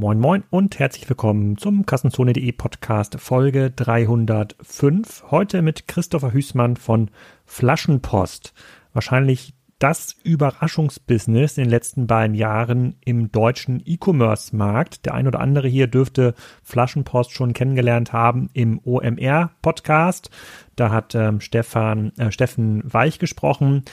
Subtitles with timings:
[0.00, 5.24] Moin Moin und herzlich willkommen zum Kassenzone.de Podcast Folge 305.
[5.30, 7.10] Heute mit Christopher Hüßmann von
[7.44, 8.54] Flaschenpost.
[8.94, 15.04] Wahrscheinlich das Überraschungsbusiness in den letzten beiden Jahren im deutschen E-Commerce-Markt.
[15.04, 20.30] Der ein oder andere hier dürfte Flaschenpost schon kennengelernt haben im OMR-Podcast.
[20.76, 23.84] Da hat ähm, Stefan, äh, Steffen Weich gesprochen.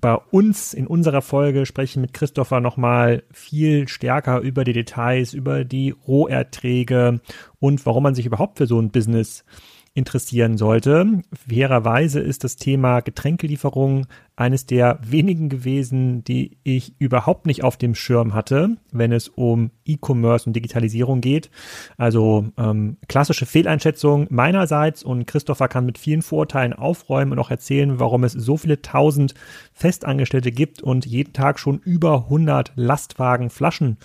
[0.00, 5.64] Bei uns in unserer Folge sprechen mit Christopher nochmal viel stärker über die Details, über
[5.64, 7.20] die Roherträge
[7.58, 9.44] und warum man sich überhaupt für so ein Business
[9.92, 11.20] interessieren sollte.
[11.48, 17.96] Fairerweise ist das Thema Getränkelieferung eines der wenigen gewesen, die ich überhaupt nicht auf dem
[17.96, 21.50] Schirm hatte, wenn es um E-Commerce und Digitalisierung geht.
[21.96, 27.98] Also ähm, klassische Fehleinschätzung meinerseits und Christopher kann mit vielen Vorteilen aufräumen und auch erzählen,
[27.98, 29.34] warum es so viele tausend
[29.72, 33.98] Festangestellte gibt und jeden Tag schon über 100 Lastwagen Flaschen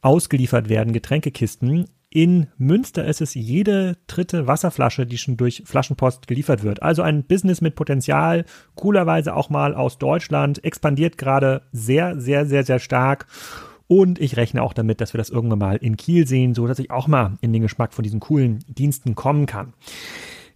[0.00, 1.86] ausgeliefert werden, Getränkekisten.
[2.10, 6.82] In Münster ist es jede dritte Wasserflasche, die schon durch Flaschenpost geliefert wird.
[6.82, 12.64] Also ein Business mit Potenzial, coolerweise auch mal aus Deutschland, expandiert gerade sehr, sehr, sehr,
[12.64, 13.26] sehr stark.
[13.88, 16.78] Und ich rechne auch damit, dass wir das irgendwann mal in Kiel sehen, so dass
[16.78, 19.74] ich auch mal in den Geschmack von diesen coolen Diensten kommen kann.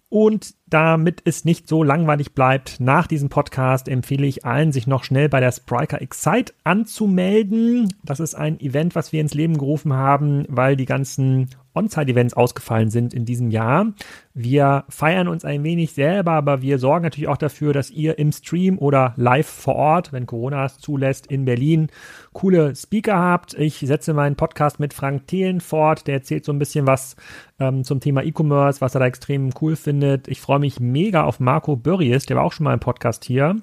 [0.09, 5.05] Und damit es nicht so langweilig bleibt, nach diesem Podcast empfehle ich allen, sich noch
[5.05, 7.93] schnell bei der Spriker Excite anzumelden.
[8.03, 12.91] Das ist ein Event, was wir ins Leben gerufen haben, weil die ganzen On-Site-Events ausgefallen
[12.91, 13.93] sind in diesem Jahr.
[14.35, 18.33] Wir feiern uns ein wenig selber, aber wir sorgen natürlich auch dafür, dass ihr im
[18.33, 21.89] Stream oder live vor Ort, wenn Corona es zulässt, in Berlin
[22.33, 23.55] coole Speaker habt.
[23.55, 26.07] Ich setze meinen Podcast mit Frank Thelen fort.
[26.07, 27.17] Der erzählt so ein bisschen was
[27.59, 30.29] ähm, zum Thema E-Commerce, was er da extrem cool findet.
[30.29, 33.57] Ich freue mich mega auf Marco Börries, der war auch schon mal im Podcast hier.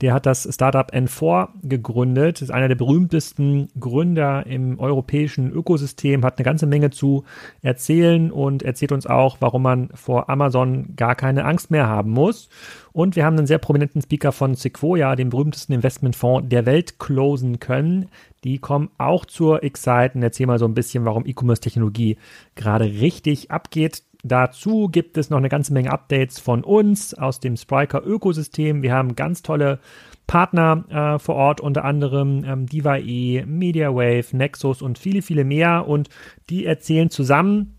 [0.00, 6.38] Der hat das Startup N4 gegründet, ist einer der berühmtesten Gründer im europäischen Ökosystem, hat
[6.38, 7.24] eine ganze Menge zu
[7.60, 12.48] erzählen und erzählt uns auch, warum man vor Amazon gar keine Angst mehr haben muss.
[12.92, 17.58] Und wir haben einen sehr prominenten Speaker von Sequoia, dem berühmtesten Investmentfonds der Welt, closen
[17.58, 18.08] können.
[18.44, 22.18] Die kommen auch zur Excite und erzählen mal so ein bisschen, warum E-Commerce-Technologie
[22.54, 24.04] gerade richtig abgeht.
[24.26, 28.82] Dazu gibt es noch eine ganze Menge Updates von uns aus dem Spriker-Ökosystem.
[28.82, 29.80] Wir haben ganz tolle
[30.26, 35.86] Partner äh, vor Ort, unter anderem ähm, DivaE, MediaWave, Nexus und viele, viele mehr.
[35.86, 36.08] Und
[36.48, 37.76] die erzählen zusammen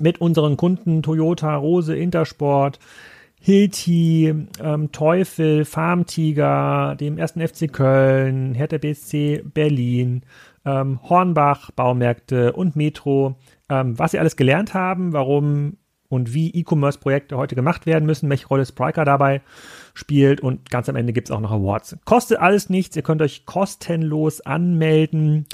[0.00, 2.80] mit unseren Kunden Toyota, Rose, Intersport,
[3.40, 10.22] Hilti, ähm, Teufel, Farmtiger, dem ersten FC Köln, Hertha BSC Berlin,
[10.64, 13.36] ähm, Hornbach, Baumärkte und Metro,
[13.68, 15.76] ähm, was sie alles gelernt haben, warum
[16.08, 19.42] und wie E-Commerce-Projekte heute gemacht werden müssen, welche Rolle Spriker dabei
[19.94, 21.96] spielt und ganz am Ende gibt es auch noch Awards.
[22.04, 25.46] Kostet alles nichts, ihr könnt euch kostenlos anmelden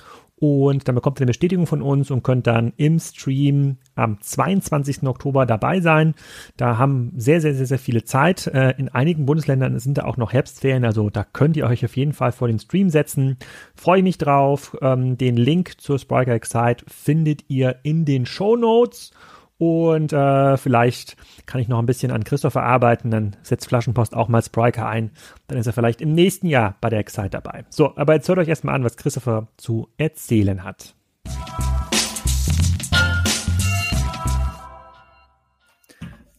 [0.42, 5.04] und dann bekommt ihr eine Bestätigung von uns und könnt dann im Stream am 22.
[5.04, 6.16] Oktober dabei sein.
[6.56, 8.48] Da haben sehr, sehr, sehr, sehr viele Zeit.
[8.48, 11.96] Äh, in einigen Bundesländern sind da auch noch Herbstferien, also da könnt ihr euch auf
[11.96, 13.36] jeden Fall vor den Stream setzen.
[13.76, 14.76] Freue mich drauf.
[14.82, 19.12] Ähm, den Link zur Spriker Excite findet ihr in den Show Notes.
[19.64, 24.26] Und äh, vielleicht kann ich noch ein bisschen an Christopher arbeiten, dann setzt Flaschenpost auch
[24.26, 25.12] mal Spriker ein.
[25.46, 27.64] Dann ist er vielleicht im nächsten Jahr bei der Excite dabei.
[27.70, 30.96] So, aber jetzt hört euch erstmal an, was Christopher zu erzählen hat.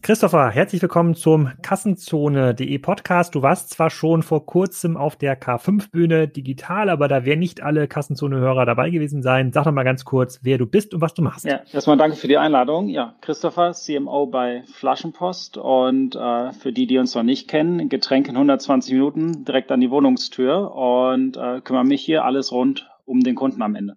[0.04, 3.36] Christopher, herzlich willkommen zum Kassenzone.de Podcast.
[3.36, 7.88] Du warst zwar schon vor kurzem auf der K5-Bühne digital, aber da werden nicht alle
[7.88, 9.54] Kassenzone-Hörer dabei gewesen sein.
[9.54, 11.46] Sag doch mal ganz kurz, wer du bist und was du machst.
[11.46, 12.90] Ja, erstmal danke für die Einladung.
[12.90, 18.32] Ja, Christopher, CMO bei Flaschenpost und äh, für die, die uns noch nicht kennen, Getränke
[18.32, 23.22] in 120 Minuten direkt an die Wohnungstür und äh, kümmere mich hier alles rund um
[23.22, 23.96] den Kunden am Ende.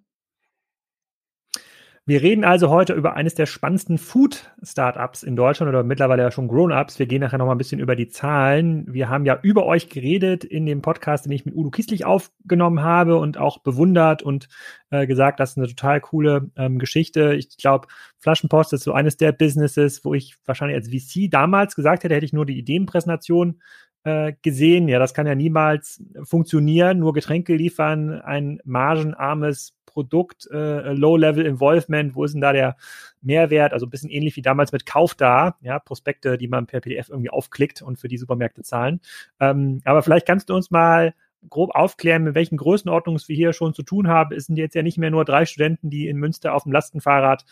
[2.08, 6.46] Wir reden also heute über eines der spannendsten Food-Startups in Deutschland oder mittlerweile ja schon
[6.46, 7.00] Grown-Ups.
[7.00, 8.86] Wir gehen nachher noch mal ein bisschen über die Zahlen.
[8.94, 12.84] Wir haben ja über euch geredet in dem Podcast, den ich mit Udo Kieslich aufgenommen
[12.84, 14.46] habe und auch bewundert und
[14.90, 17.34] äh, gesagt, das ist eine total coole ähm, Geschichte.
[17.34, 17.88] Ich glaube,
[18.20, 22.24] Flaschenpost ist so eines der Businesses, wo ich wahrscheinlich als VC damals gesagt hätte, hätte
[22.24, 23.60] ich nur die Ideenpräsentation
[24.06, 24.86] äh, gesehen.
[24.86, 27.00] Ja, das kann ja niemals funktionieren.
[27.00, 32.76] Nur Getränke liefern, ein margenarmes Produkt, äh, Low-Level Involvement, wo ist denn da der
[33.20, 33.72] Mehrwert?
[33.72, 37.08] Also ein bisschen ähnlich wie damals mit Kauf da, ja, Prospekte, die man per PDF
[37.08, 39.00] irgendwie aufklickt und für die Supermärkte zahlen.
[39.40, 41.12] Ähm, aber vielleicht kannst du uns mal
[41.50, 44.36] grob aufklären, mit welchen Größenordnungen wir hier schon zu tun haben.
[44.36, 47.44] Es sind jetzt ja nicht mehr nur drei Studenten, die in Münster auf dem Lastenfahrrad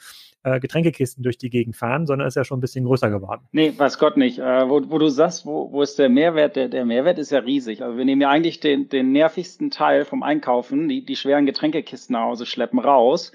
[0.44, 3.42] äh, Getränkekisten durch die Gegend fahren, sondern ist ja schon ein bisschen größer geworden.
[3.52, 4.38] Nee, weiß Gott nicht.
[4.38, 6.56] Äh, wo, wo du sagst, wo, wo ist der Mehrwert?
[6.56, 7.82] Der, der Mehrwert ist ja riesig.
[7.82, 12.12] Also wir nehmen ja eigentlich den, den nervigsten Teil vom Einkaufen, die, die schweren Getränkekisten
[12.12, 13.32] nach Hause schleppen raus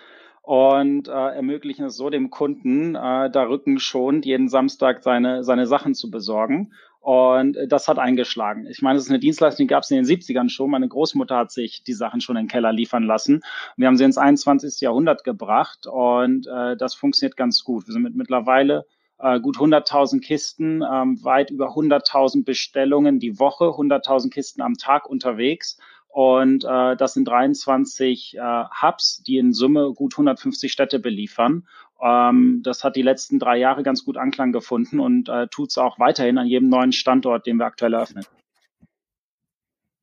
[0.50, 5.94] und äh, ermöglichen es so dem Kunden, äh, da rückenschonend jeden Samstag seine, seine Sachen
[5.94, 6.74] zu besorgen.
[7.00, 8.68] Und das hat eingeschlagen.
[8.68, 10.70] Ich meine, es ist eine Dienstleistung, die gab es in den 70ern schon.
[10.70, 13.42] Meine Großmutter hat sich die Sachen schon in den Keller liefern lassen.
[13.78, 14.82] Wir haben sie ins 21.
[14.82, 17.88] Jahrhundert gebracht und äh, das funktioniert ganz gut.
[17.88, 18.86] Wir sind mit mittlerweile
[19.18, 25.10] äh, gut 100.000 Kisten, ähm, weit über 100.000 Bestellungen die Woche, 100.000 Kisten am Tag
[25.10, 25.78] unterwegs.
[26.08, 28.42] Und äh, das sind 23 äh,
[28.82, 31.68] Hubs, die in Summe gut 150 Städte beliefern.
[32.02, 35.78] Ähm, das hat die letzten drei Jahre ganz gut Anklang gefunden und äh, tut es
[35.78, 38.26] auch weiterhin an jedem neuen Standort, den wir aktuell eröffnen.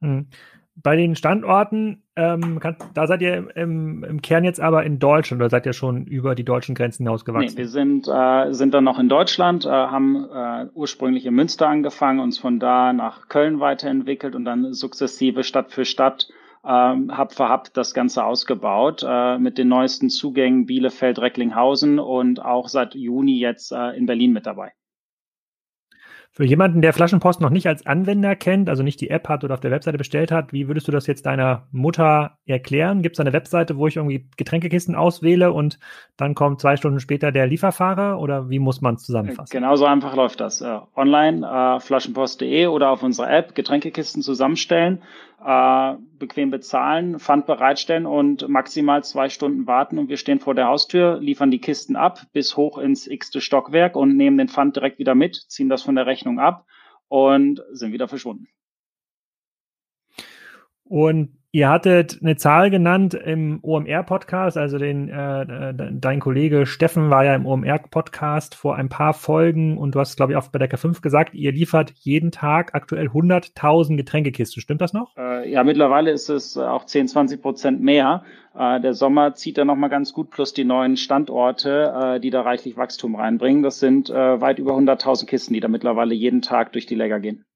[0.01, 0.27] Hm.
[0.83, 5.41] Bei den Standorten, ähm, kann, da seid ihr im, im, Kern jetzt aber in Deutschland
[5.41, 7.55] oder seid ihr schon über die deutschen Grenzen hinausgewachsen?
[7.55, 11.67] Nee, wir sind, äh, sind dann noch in Deutschland, äh, haben äh, ursprünglich in Münster
[11.67, 16.29] angefangen, uns von da nach Köln weiterentwickelt und dann sukzessive Stadt für Stadt
[16.67, 22.45] ähm, Hub für Hub das Ganze ausgebaut äh, mit den neuesten Zugängen Bielefeld, Recklinghausen und
[22.45, 24.73] auch seit Juni jetzt äh, in Berlin mit dabei.
[26.37, 29.55] Für jemanden, der Flaschenpost noch nicht als Anwender kennt, also nicht die App hat oder
[29.55, 33.01] auf der Webseite bestellt hat, wie würdest du das jetzt deiner Mutter erklären?
[33.01, 35.79] Gibt es eine Webseite, wo ich irgendwie Getränkekisten auswähle und
[36.19, 39.51] dann kommt zwei Stunden später der Lieferfahrer oder wie muss man es zusammenfassen?
[39.51, 40.61] Genauso einfach läuft das.
[40.61, 45.03] Äh, online äh, flaschenpost.de oder auf unserer App Getränkekisten zusammenstellen
[45.45, 50.67] äh, bequem bezahlen, Pfand bereitstellen und maximal zwei Stunden warten und wir stehen vor der
[50.67, 54.99] Haustür, liefern die Kisten ab bis hoch ins x-te Stockwerk und nehmen den Pfand direkt
[54.99, 56.67] wieder mit, ziehen das von der Rechnung ab
[57.09, 58.49] und sind wieder verschwunden.
[60.85, 67.25] Und Ihr hattet eine Zahl genannt im OMR-Podcast, also den, äh, dein Kollege Steffen war
[67.25, 70.71] ja im OMR-Podcast vor ein paar Folgen und du hast, glaube ich, auch bei der
[70.71, 74.61] K5 gesagt, ihr liefert jeden Tag aktuell 100.000 Getränkekisten.
[74.61, 75.17] Stimmt das noch?
[75.17, 78.25] Äh, ja, mittlerweile ist es auch 10, 20 Prozent mehr.
[78.55, 82.43] Äh, der Sommer zieht da nochmal ganz gut, plus die neuen Standorte, äh, die da
[82.43, 83.63] reichlich Wachstum reinbringen.
[83.63, 87.19] Das sind äh, weit über 100.000 Kisten, die da mittlerweile jeden Tag durch die Läger
[87.19, 87.47] gehen.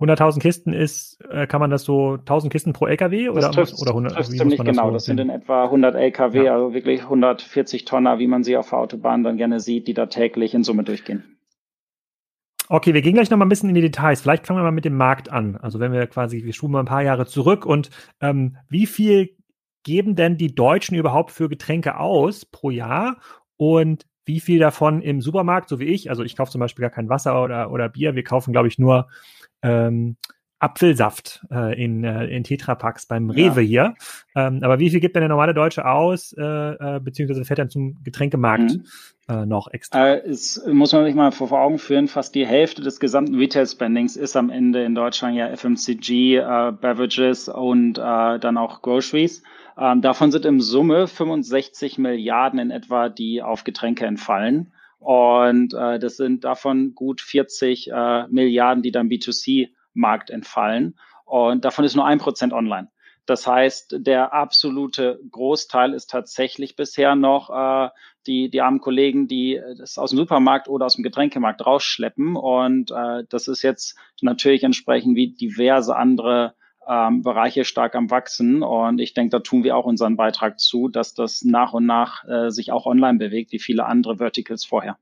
[0.00, 3.80] 100.000 Kisten ist, äh, kann man das so 1000 Kisten pro LKW oder, das trifft,
[3.80, 4.18] oder 100?
[4.18, 4.86] Das ziemlich das genau.
[4.86, 6.54] So das sind in etwa 100 LKW, ja.
[6.54, 10.06] also wirklich 140 Tonner, wie man sie auf der Autobahn dann gerne sieht, die da
[10.06, 11.22] täglich in Summe durchgehen.
[12.68, 14.22] Okay, wir gehen gleich noch mal ein bisschen in die Details.
[14.22, 15.56] Vielleicht fangen wir mal mit dem Markt an.
[15.56, 17.90] Also wenn wir quasi, wir schuben mal ein paar Jahre zurück und
[18.20, 19.36] ähm, wie viel
[19.84, 23.18] geben denn die Deutschen überhaupt für Getränke aus pro Jahr
[23.56, 26.90] und wie viel davon im Supermarkt, so wie ich, also ich kaufe zum Beispiel gar
[26.90, 29.08] kein Wasser oder, oder Bier, wir kaufen, glaube ich, nur
[29.64, 30.16] ähm,
[30.64, 33.66] Apfelsaft äh, in, äh, in Tetrapacks beim Rewe ja.
[33.66, 33.94] hier.
[34.34, 37.68] Ähm, aber wie viel gibt denn der normale Deutsche aus, äh, äh, beziehungsweise fährt dann
[37.68, 38.84] zum Getränkemarkt mhm.
[39.28, 40.14] äh, noch extra?
[40.14, 43.34] Äh, es muss man sich mal vor, vor Augen führen, fast die Hälfte des gesamten
[43.34, 46.38] Retail-Spendings ist am Ende in Deutschland ja FMCG,
[46.80, 49.42] Beverages und dann auch Groceries.
[49.76, 54.72] Ähm, davon sind im Summe 65 Milliarden in etwa, die auf Getränke entfallen.
[55.04, 60.98] Und äh, das sind davon gut 40 äh, Milliarden, die dann B2C-Markt entfallen.
[61.26, 62.88] Und davon ist nur ein Prozent online.
[63.26, 67.90] Das heißt, der absolute Großteil ist tatsächlich bisher noch äh,
[68.26, 72.36] die, die armen Kollegen, die das aus dem Supermarkt oder aus dem Getränkemarkt rausschleppen.
[72.36, 76.54] Und äh, das ist jetzt natürlich entsprechend wie diverse andere
[76.88, 78.62] ähm, Bereiche stark am Wachsen.
[78.62, 82.24] Und ich denke, da tun wir auch unseren Beitrag zu, dass das nach und nach
[82.26, 84.98] äh, sich auch online bewegt, wie viele andere Verticals vorher.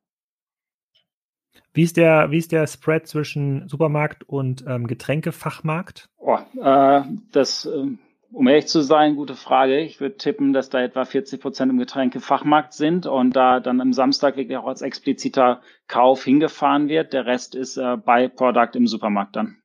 [1.74, 6.08] Wie ist der, wie ist der Spread zwischen Supermarkt und ähm, Getränkefachmarkt?
[6.18, 7.02] Oh, äh,
[7.32, 7.86] das, äh,
[8.32, 9.80] um ehrlich zu sein, gute Frage.
[9.80, 13.92] Ich würde tippen, dass da etwa 40 Prozent im Getränkefachmarkt sind und da dann am
[13.92, 17.14] Samstag wirklich auch als expliziter Kauf hingefahren wird.
[17.14, 19.61] Der Rest ist äh, bei Product im Supermarkt dann.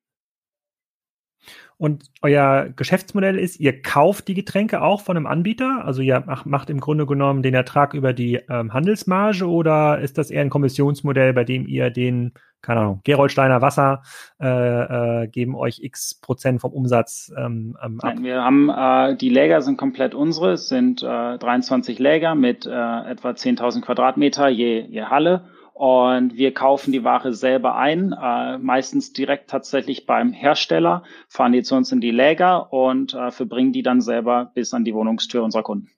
[1.79, 5.85] Und euer Geschäftsmodell ist, ihr kauft die Getränke auch von einem Anbieter?
[5.85, 10.31] Also ihr macht im Grunde genommen den Ertrag über die ähm, Handelsmarge oder ist das
[10.31, 14.01] eher ein Kommissionsmodell, bei dem ihr den, keine Ahnung, Geroldsteiner Wasser
[14.41, 18.15] äh, äh, geben euch x Prozent vom Umsatz ähm, ähm, ab?
[18.15, 20.53] Nein, wir haben, äh, die Läger sind komplett unsere.
[20.53, 25.45] Es sind äh, 23 Läger mit äh, etwa 10.000 Quadratmeter je, je Halle.
[25.77, 31.61] Und wir kaufen die Ware selber ein, äh, meistens direkt tatsächlich beim Hersteller, fahren die
[31.61, 35.43] zu uns in die Läger und äh, verbringen die dann selber bis an die Wohnungstür
[35.43, 35.91] unserer Kunden.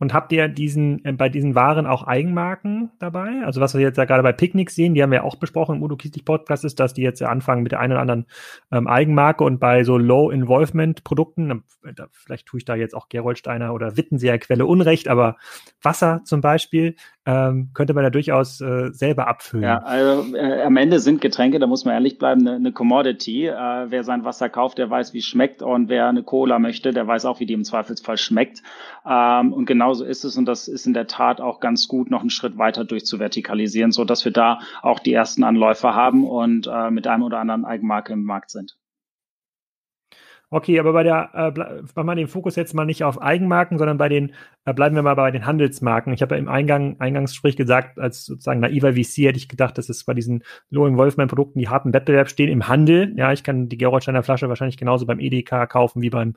[0.00, 3.42] Und habt ihr diesen, äh, bei diesen Waren auch Eigenmarken dabei?
[3.44, 5.82] Also was wir jetzt ja gerade bei Picknick sehen, die haben wir auch besprochen im
[5.82, 8.26] Udo Kieslich Podcast, ist, dass die jetzt anfangen mit der einen oder anderen
[8.72, 11.62] ähm, Eigenmarke und bei so Low-Involvement-Produkten, ähm,
[12.12, 15.36] vielleicht tue ich da jetzt auch Geroldsteiner oder Wittenseer Quelle Unrecht, aber
[15.80, 16.96] Wasser zum Beispiel,
[17.26, 19.64] ähm, könnte man da durchaus äh, selber abfüllen.
[19.64, 23.46] Ja, also äh, am Ende sind Getränke, da muss man ehrlich bleiben, eine, eine Commodity.
[23.46, 26.92] Äh, wer sein Wasser kauft, der weiß, wie es schmeckt und wer eine Cola möchte,
[26.92, 28.62] der weiß auch, wie die im Zweifelsfall schmeckt.
[29.08, 32.22] Ähm, und genauso ist es und das ist in der Tat auch ganz gut, noch
[32.22, 36.90] einen Schritt weiter durchzuvertikalisieren, so dass wir da auch die ersten Anläufer haben und äh,
[36.90, 38.78] mit einem oder anderen Eigenmarke im Markt sind.
[40.48, 43.98] Okay, aber bei der, äh, machen wir den Fokus jetzt mal nicht auf Eigenmarken, sondern
[43.98, 44.32] bei den,
[44.64, 46.14] äh, bleiben wir mal bei den Handelsmarken.
[46.14, 49.90] Ich habe ja im Eingang, Eingangsgespräch gesagt, als sozusagen naiver VC hätte ich gedacht, dass
[49.90, 53.12] es bei diesen Low Involvement Produkten, die harten Wettbewerb stehen im Handel.
[53.16, 56.36] Ja, ich kann die Gerolsteiner Flasche wahrscheinlich genauso beim EDK kaufen wie beim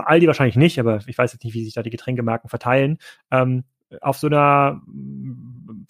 [0.00, 2.98] Aldi wahrscheinlich nicht, aber ich weiß jetzt nicht, wie sich da die Getränkemarken verteilen.
[3.30, 3.64] Ähm,
[4.00, 4.82] auf so einer,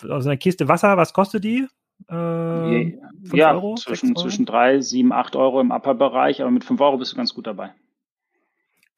[0.08, 1.66] auf so einer Kiste Wasser, was kostet die?
[2.10, 2.98] Äh,
[3.32, 4.22] ja, Euro, zwischen, Euro?
[4.22, 7.46] zwischen 3, 7, 8 Euro im Upper-Bereich, aber mit 5 Euro bist du ganz gut
[7.46, 7.72] dabei.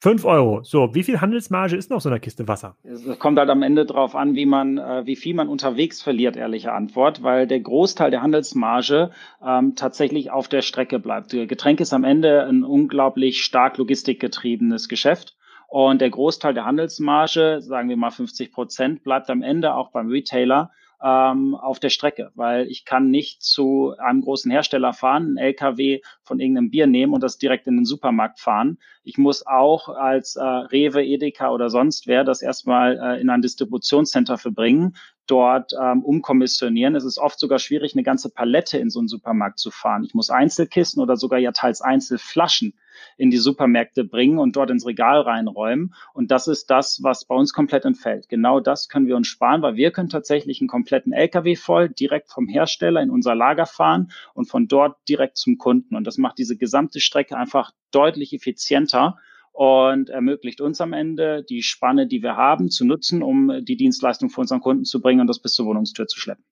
[0.01, 0.63] 5 Euro.
[0.63, 2.75] So, wie viel Handelsmarge ist noch so einer Kiste Wasser?
[2.83, 6.35] Es kommt halt am Ende drauf an, wie man, äh, wie viel man unterwegs verliert,
[6.35, 9.11] ehrliche Antwort, weil der Großteil der Handelsmarge
[9.45, 11.29] ähm, tatsächlich auf der Strecke bleibt.
[11.29, 15.37] Getränk ist am Ende ein unglaublich stark logistikgetriebenes Geschäft.
[15.67, 20.09] Und der Großteil der Handelsmarge, sagen wir mal 50 Prozent, bleibt am Ende auch beim
[20.09, 20.71] Retailer
[21.03, 26.01] ähm, auf der Strecke, weil ich kann nicht zu einem großen Hersteller fahren, einen LKW
[26.21, 28.77] von irgendeinem Bier nehmen und das direkt in den Supermarkt fahren.
[29.03, 33.41] Ich muss auch als äh, Rewe, Edeka oder sonst wer das erstmal äh, in ein
[33.41, 36.95] Distributionscenter verbringen, dort ähm, umkommissionieren.
[36.95, 40.03] Es ist oft sogar schwierig, eine ganze Palette in so einen Supermarkt zu fahren.
[40.03, 42.73] Ich muss Einzelkisten oder sogar ja teils Einzelflaschen
[43.17, 45.93] in die Supermärkte bringen und dort ins Regal reinräumen.
[46.13, 48.29] Und das ist das, was bei uns komplett entfällt.
[48.29, 52.31] Genau das können wir uns sparen, weil wir können tatsächlich einen kompletten LKW voll direkt
[52.31, 55.95] vom Hersteller in unser Lager fahren und von dort direkt zum Kunden.
[55.95, 59.17] Und das macht diese gesamte Strecke einfach deutlich effizienter
[59.51, 64.29] und ermöglicht uns am Ende die Spanne, die wir haben, zu nutzen, um die Dienstleistung
[64.29, 66.45] für unseren Kunden zu bringen und das bis zur Wohnungstür zu schleppen.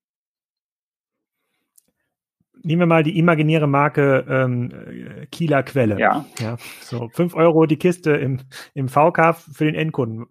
[2.62, 5.98] Nehmen wir mal die imaginäre Marke ähm, Kieler Quelle.
[5.98, 6.24] Ja.
[6.38, 6.56] ja.
[6.80, 8.40] So, fünf Euro die Kiste im,
[8.74, 10.26] im VK für den Endkunden.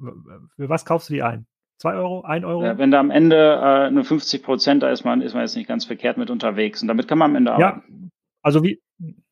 [0.55, 1.45] Für was kaufst du die ein?
[1.77, 2.65] Zwei Euro, ein Euro?
[2.65, 5.55] Ja, wenn da am Ende äh, nur 50 Prozent, da ist man, ist man jetzt
[5.55, 6.81] nicht ganz verkehrt mit unterwegs.
[6.81, 7.83] Und damit kann man am Ende arbeiten.
[7.89, 8.09] Ja,
[8.41, 8.81] also wie,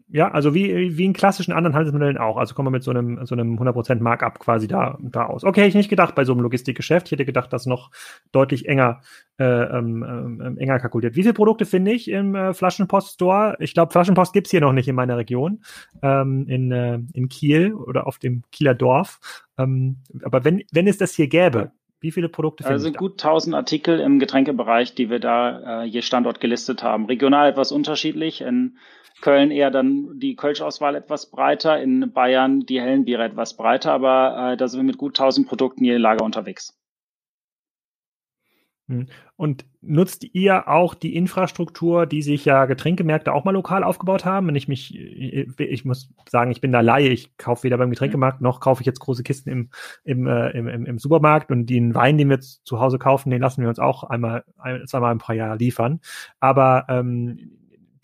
[0.09, 2.37] ja, also wie, wie in klassischen anderen Handelsmodellen auch.
[2.37, 5.43] Also kommen wir mit so einem, so einem 100% Markup quasi da, da aus.
[5.43, 7.07] Okay, hätte ich nicht gedacht bei so einem Logistikgeschäft.
[7.07, 7.91] Ich hätte gedacht, das noch
[8.31, 9.01] deutlich enger,
[9.37, 11.17] äh, ähm, ähm, enger kalkuliert.
[11.17, 13.57] Wie viele Produkte finde ich im äh, Flaschenpost-Store?
[13.59, 15.61] Ich glaube, Flaschenpost gibt's hier noch nicht in meiner Region,
[16.01, 19.19] ähm, in, äh, in Kiel oder auf dem Kieler Dorf.
[19.57, 23.55] Ähm, aber wenn, wenn es das hier gäbe, wie viele Produkte finden Also gut 1000
[23.55, 27.05] Artikel im Getränkebereich, die wir da äh, je Standort gelistet haben.
[27.05, 28.41] Regional etwas unterschiedlich.
[28.41, 28.77] In
[29.21, 34.53] Köln eher dann die Kölsch-Auswahl etwas breiter, in Bayern die hellen Biere etwas breiter, aber
[34.53, 36.77] äh, da sind wir mit gut 1000 Produkten je Lager unterwegs.
[38.89, 39.07] Hm.
[39.35, 44.47] Und nutzt ihr auch die Infrastruktur, die sich ja Getränkemärkte auch mal lokal aufgebaut haben?
[44.47, 48.39] Wenn ich mich, ich muss sagen, ich bin da Laie, ich kaufe weder beim Getränkemarkt
[48.39, 49.69] noch kaufe ich jetzt große Kisten im,
[50.05, 53.61] im, äh, im, im, Supermarkt und den Wein, den wir zu Hause kaufen, den lassen
[53.61, 55.99] wir uns auch einmal, ein, zweimal im paar Jahr liefern.
[56.39, 57.51] Aber ähm,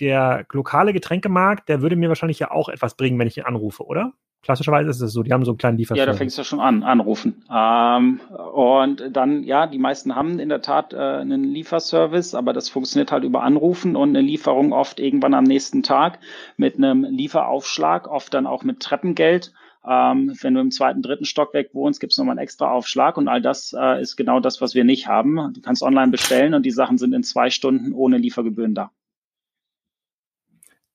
[0.01, 3.85] der lokale Getränkemarkt, der würde mir wahrscheinlich ja auch etwas bringen, wenn ich ihn anrufe,
[3.85, 4.11] oder?
[4.43, 6.05] Klassischerweise ist es so, die haben so einen kleinen Lieferservice.
[6.05, 7.45] Ja, da fängst du schon an, anrufen.
[7.49, 8.19] Ähm,
[8.53, 13.13] und dann, ja, die meisten haben in der Tat äh, einen Lieferservice, aber das funktioniert
[13.13, 16.19] halt über Anrufen und eine Lieferung oft irgendwann am nächsten Tag
[16.57, 19.53] mit einem Lieferaufschlag, oft dann auch mit Treppengeld.
[19.87, 23.29] Ähm, wenn du im zweiten, dritten Stockwerk wohnst, gibt es nochmal einen extra Aufschlag und
[23.29, 25.53] all das äh, ist genau das, was wir nicht haben.
[25.53, 28.91] Du kannst online bestellen und die Sachen sind in zwei Stunden ohne Liefergebühren da.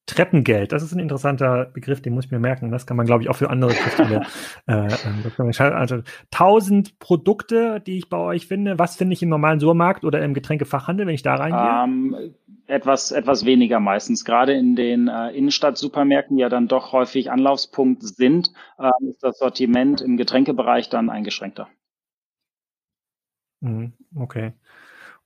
[0.09, 2.71] Treppengeld, das ist ein interessanter Begriff, den muss ich mir merken.
[2.71, 4.23] Das kann man, glaube ich, auch für andere Kräfte.
[4.67, 8.79] äh, ähm, also tausend Produkte, die ich bei euch finde.
[8.79, 11.85] Was finde ich im normalen Supermarkt oder im Getränkefachhandel, wenn ich da reingehe?
[11.85, 12.35] Um, ähm,
[12.67, 14.25] etwas, etwas weniger meistens.
[14.25, 19.39] Gerade in den äh, Innenstadt-Supermärkten, die ja dann doch häufig Anlaufspunkt sind, äh, ist das
[19.39, 21.69] Sortiment im Getränkebereich dann eingeschränkter.
[23.61, 24.53] Mhm, okay.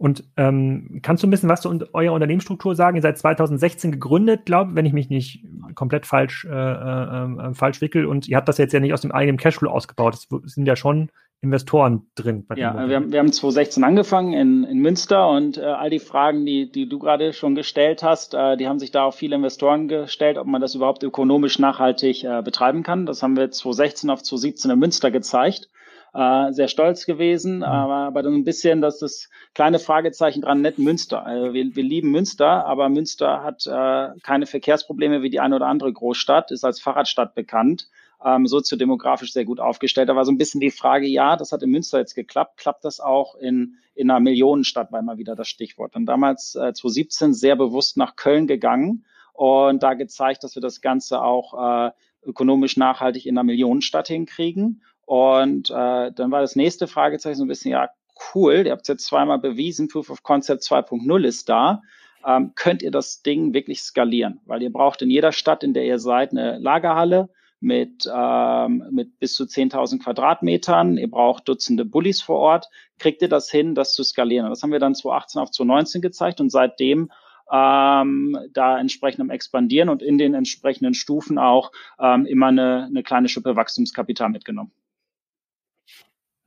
[0.03, 2.97] Und ähm, kannst du ein bisschen was zu eurer Unternehmensstruktur sagen?
[2.97, 5.45] Ihr seid 2016 gegründet, glaube wenn ich mich nicht
[5.77, 8.07] komplett falsch, äh, äh, äh, falsch wickel.
[8.07, 10.15] Und ihr habt das jetzt ja nicht aus dem eigenen Cashflow ausgebaut.
[10.45, 12.45] Es sind ja schon Investoren drin.
[12.57, 16.45] ja, wir haben, wir haben 2016 angefangen in, in Münster und äh, all die Fragen,
[16.47, 19.87] die, die du gerade schon gestellt hast, äh, die haben sich da auch viele Investoren
[19.87, 23.07] gestellt, ob man das überhaupt ökonomisch nachhaltig äh, betreiben kann.
[23.07, 25.69] Das haben wir 2016 auf 2017 in Münster gezeigt.
[26.15, 27.63] Äh, sehr stolz gewesen, mhm.
[27.65, 31.25] aber, aber dann ein bisschen, dass das kleine Fragezeichen dran, nett Münster.
[31.25, 35.67] Also wir, wir lieben Münster, aber Münster hat äh, keine Verkehrsprobleme wie die eine oder
[35.67, 37.89] andere Großstadt, ist als Fahrradstadt bekannt
[38.25, 40.09] ähm, soziodemografisch sehr gut aufgestellt.
[40.09, 42.85] Da war so ein bisschen die Frage, ja, das hat in Münster jetzt geklappt, klappt
[42.85, 45.97] das auch in, in einer Millionenstadt, war mal wieder das Stichwort.
[45.97, 50.81] Und damals äh, 2017 sehr bewusst nach Köln gegangen und da gezeigt, dass wir das
[50.81, 51.91] Ganze auch äh,
[52.25, 54.83] ökonomisch nachhaltig in einer Millionenstadt hinkriegen.
[55.07, 57.91] Und äh, dann war das nächste Fragezeichen so ein bisschen, ja,
[58.35, 61.83] cool, ihr habt es jetzt zweimal bewiesen, Proof of Concept 2.0 ist da.
[62.25, 64.41] Ähm, könnt ihr das Ding wirklich skalieren?
[64.47, 67.29] Weil ihr braucht in jeder Stadt, in der ihr seid, eine Lagerhalle,
[67.63, 70.99] mit, ähm, mit bis zu 10.000 Quadratmetern.
[70.99, 72.69] Ihr braucht Dutzende Bullies vor Ort.
[72.99, 74.47] Kriegt ihr das hin, das zu skalieren?
[74.47, 77.11] Und das haben wir dann 2018 auf 2019 gezeigt und seitdem
[77.53, 83.03] ähm, da entsprechend am expandieren und in den entsprechenden Stufen auch ähm, immer eine, eine
[83.05, 84.73] kleine Schippe Wachstumskapital mitgenommen.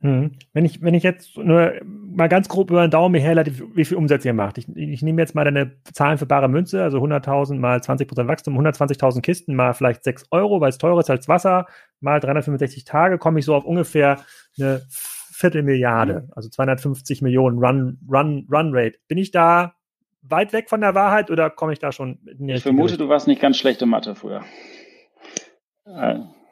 [0.06, 0.32] Hm.
[0.52, 3.96] Wenn ich, wenn ich jetzt nur mal ganz grob über den Daumen herleite, wie viel
[3.96, 4.58] Umsatz ihr macht.
[4.58, 8.58] Ich, ich nehme jetzt mal deine Zahlen für bare Münze, also 100.000 mal 20% Wachstum,
[8.58, 11.66] 120.000 Kisten mal vielleicht 6 Euro, weil es teurer ist als Wasser,
[12.00, 14.20] mal 365 Tage, komme ich so auf ungefähr
[14.58, 18.98] eine Viertelmilliarde, also 250 Millionen Run, Run, Run Rate.
[19.08, 19.74] Bin ich da
[20.22, 22.18] weit weg von der Wahrheit oder komme ich da schon?
[22.24, 23.06] ich vermute, Richtung?
[23.06, 24.42] du warst nicht ganz schlechte Mathe früher.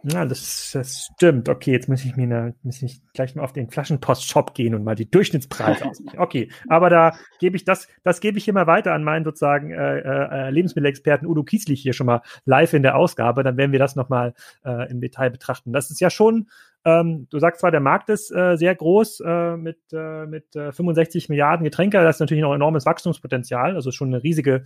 [0.05, 1.49] Äh, ja, das, das stimmt.
[1.49, 4.85] Okay, jetzt muss ich mir eine, muss ich gleich mal auf den Flaschenpost-Shop gehen und
[4.85, 6.19] mal die Durchschnittspreise ausrechnen.
[6.19, 9.71] Okay, aber da gebe ich das, das gebe ich hier mal weiter an meinen sozusagen
[9.71, 13.43] äh, äh, Lebensmittelexperten Udo Kieslich hier schon mal live in der Ausgabe.
[13.43, 14.35] Dann werden wir das nochmal
[14.65, 15.73] äh, im Detail betrachten.
[15.73, 16.49] Das ist ja schon,
[16.85, 20.71] ähm, du sagst zwar, der Markt ist äh, sehr groß äh, mit, äh, mit äh,
[20.71, 22.03] 65 Milliarden Getränke.
[22.03, 24.65] Das ist natürlich noch enormes Wachstumspotenzial, also schon eine riesige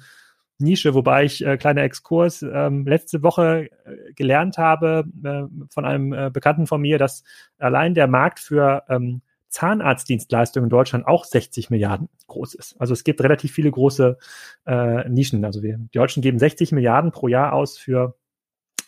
[0.59, 6.13] Nische, wobei ich äh, kleiner Exkurs ähm, letzte Woche äh, gelernt habe äh, von einem
[6.13, 7.23] äh, Bekannten von mir, dass
[7.59, 12.81] allein der Markt für ähm, Zahnarztdienstleistungen in Deutschland auch 60 Milliarden groß ist.
[12.81, 14.19] Also es gibt relativ viele große
[14.67, 15.45] äh, Nischen.
[15.45, 18.15] Also wir die Deutschen geben 60 Milliarden pro Jahr aus für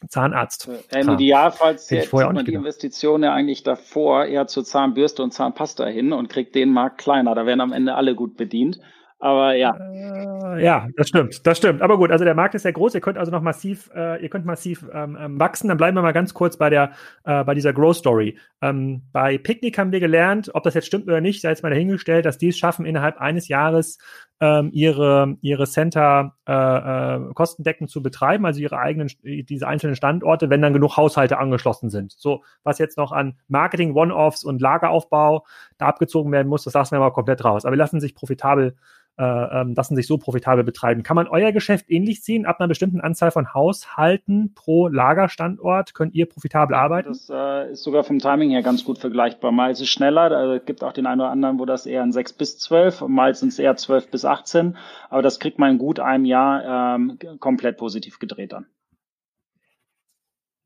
[0.08, 0.68] Zahnarzt.
[0.90, 2.54] Äh, Im Idealfall zählt man die.
[2.54, 7.34] Investition ja eigentlich davor eher zur Zahnbürste und Zahnpasta hin und kriegt den Markt kleiner.
[7.34, 8.80] Da werden am Ende alle gut bedient.
[9.20, 9.76] Aber ja.
[9.76, 11.82] Äh, ja, das stimmt, das stimmt.
[11.82, 12.94] Aber gut, also der Markt ist sehr groß.
[12.94, 15.68] Ihr könnt also noch massiv, äh, ihr könnt massiv ähm, ähm, wachsen.
[15.68, 16.92] Dann bleiben wir mal ganz kurz bei der,
[17.24, 18.38] äh, bei dieser Growth Story.
[18.62, 21.68] Ähm, bei Picnic haben wir gelernt, ob das jetzt stimmt oder nicht, sei jetzt mal
[21.68, 23.98] dahingestellt, dass die es schaffen, innerhalb eines Jahres
[24.40, 30.48] ähm, ihre, ihre Center äh, äh, kostendeckend zu betreiben, also ihre eigenen, diese einzelnen Standorte,
[30.48, 32.12] wenn dann genug Haushalte angeschlossen sind.
[32.12, 35.44] So, was jetzt noch an Marketing, One-Offs und Lageraufbau
[35.76, 37.64] da abgezogen werden muss, das lassen wir mal komplett raus.
[37.64, 38.76] Aber wir lassen sich profitabel
[39.20, 41.02] äh, ähm, lassen sich so profitabel betreiben.
[41.02, 42.46] Kann man euer Geschäft ähnlich sehen?
[42.46, 47.08] Ab einer bestimmten Anzahl von Haushalten pro Lagerstandort könnt ihr profitabel arbeiten?
[47.08, 49.52] Das äh, ist sogar vom Timing her ganz gut vergleichbar.
[49.52, 52.12] Mal ist es schneller, da gibt auch den einen oder anderen, wo das eher in
[52.12, 54.76] 6 bis 12, mal sind es eher 12 bis 18,
[55.08, 58.66] aber das kriegt man in gut einem Jahr ähm, komplett positiv gedreht dann.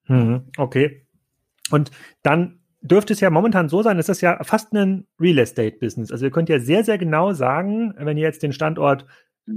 [0.07, 1.07] Mhm, okay.
[1.71, 1.91] Und
[2.23, 6.13] dann dürfte es ja momentan so sein, es ist ja fast ein Real Estate Business.
[6.13, 9.07] Also ihr könnt ja sehr, sehr genau sagen, wenn ihr jetzt den Standort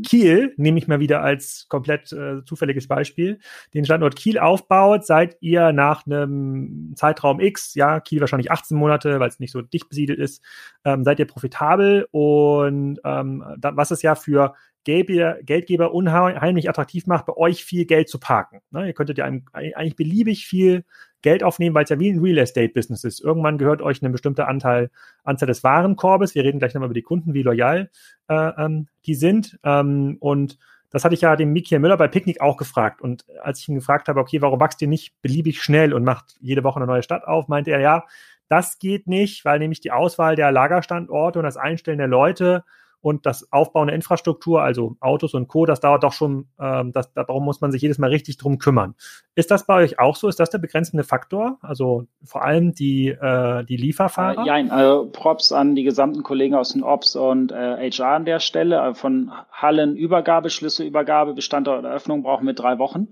[0.06, 3.40] Kiel, nehme ich mal wieder als komplett äh, zufälliges Beispiel,
[3.74, 9.20] den Standort Kiel aufbaut, seid ihr nach einem Zeitraum X, ja, Kiel wahrscheinlich 18 Monate,
[9.20, 10.44] weil es nicht so dicht besiedelt ist,
[10.84, 14.56] ähm, seid ihr profitabel und ähm, da, was es ja für
[14.88, 18.62] Geldgeber, Geldgeber unheimlich attraktiv macht, bei euch viel Geld zu parken.
[18.72, 18.88] Ne?
[18.88, 20.86] Ihr könntet ja eigentlich beliebig viel
[21.22, 23.22] Geld aufnehmen, weil es ja wie ein Real Estate Business ist.
[23.22, 24.90] Irgendwann gehört euch eine bestimmte Anteil,
[25.24, 26.36] Anzahl des Warenkorbes.
[26.36, 27.90] Wir reden gleich nochmal über die Kunden, wie loyal
[28.28, 29.60] äh, ähm, die sind.
[29.64, 30.58] Ähm, und
[30.90, 33.02] das hatte ich ja dem Miki Müller bei Picknick auch gefragt.
[33.02, 36.38] Und als ich ihn gefragt habe, okay, warum wächst ihr nicht beliebig schnell und macht
[36.40, 38.06] jede Woche eine neue Stadt auf, meinte er, ja,
[38.48, 42.64] das geht nicht, weil nämlich die Auswahl der Lagerstandorte und das Einstellen der Leute
[43.08, 47.14] und das Aufbauen der Infrastruktur, also Autos und Co., das dauert doch schon, ähm, das,
[47.14, 48.96] darum muss man sich jedes Mal richtig drum kümmern.
[49.34, 50.28] Ist das bei euch auch so?
[50.28, 51.58] Ist das der begrenzende Faktor?
[51.62, 54.44] Also vor allem die, äh, die Lieferfahrer?
[54.44, 58.26] Äh, ja, also Props an die gesamten Kollegen aus den Ops und äh, HR an
[58.26, 58.76] der Stelle.
[58.78, 63.08] Äh, von Hallenübergabe, Schlüsselübergabe Standorteröffnung brauchen wir drei Wochen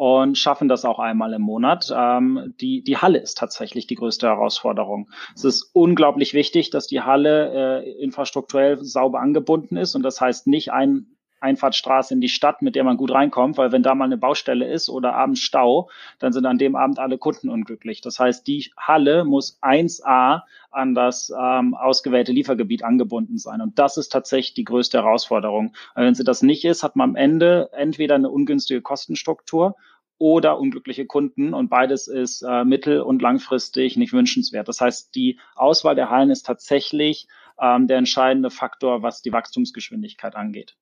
[0.00, 1.92] und schaffen das auch einmal im Monat.
[1.94, 5.10] Ähm, die, die Halle ist tatsächlich die größte Herausforderung.
[5.34, 10.46] Es ist unglaublich wichtig, dass die Halle äh, infrastrukturell sauber angebunden ist und das heißt
[10.46, 14.04] nicht ein Einfahrtstraße in die Stadt, mit der man gut reinkommt, weil wenn da mal
[14.04, 18.00] eine Baustelle ist oder abends Stau, dann sind an dem Abend alle Kunden unglücklich.
[18.00, 23.60] Das heißt, die Halle muss 1a an das ähm, ausgewählte Liefergebiet angebunden sein.
[23.60, 25.74] Und das ist tatsächlich die größte Herausforderung.
[25.94, 29.76] Weil wenn sie das nicht ist, hat man am Ende entweder eine ungünstige Kostenstruktur
[30.20, 34.68] oder unglückliche Kunden und beides ist äh, mittel- und langfristig nicht wünschenswert.
[34.68, 37.26] Das heißt, die Auswahl der Hallen ist tatsächlich
[37.58, 40.76] ähm, der entscheidende Faktor, was die Wachstumsgeschwindigkeit angeht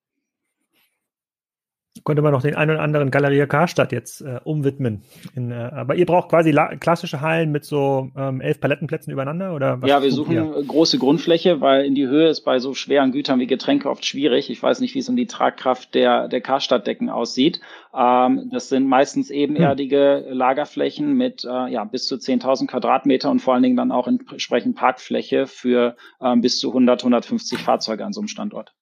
[2.04, 5.02] könnte man noch den einen oder anderen Galeria Karstadt jetzt äh, umwidmen.
[5.34, 9.82] In, äh, aber ihr braucht quasi klassische Hallen mit so ähm, elf Palettenplätzen übereinander oder
[9.82, 9.88] was?
[9.88, 10.64] Ja, wir suchen ihr?
[10.66, 14.50] große Grundfläche, weil in die Höhe ist bei so schweren Gütern wie Getränke oft schwierig.
[14.50, 17.60] Ich weiß nicht, wie es um die Tragkraft der, der Karstadt-Decken aussieht.
[17.94, 20.36] Ähm, das sind meistens ebenerdige hm.
[20.36, 24.76] Lagerflächen mit äh, ja, bis zu 10.000 Quadratmeter und vor allen Dingen dann auch entsprechend
[24.76, 28.74] Parkfläche für ähm, bis zu 100, 150 Fahrzeuge an so einem Standort.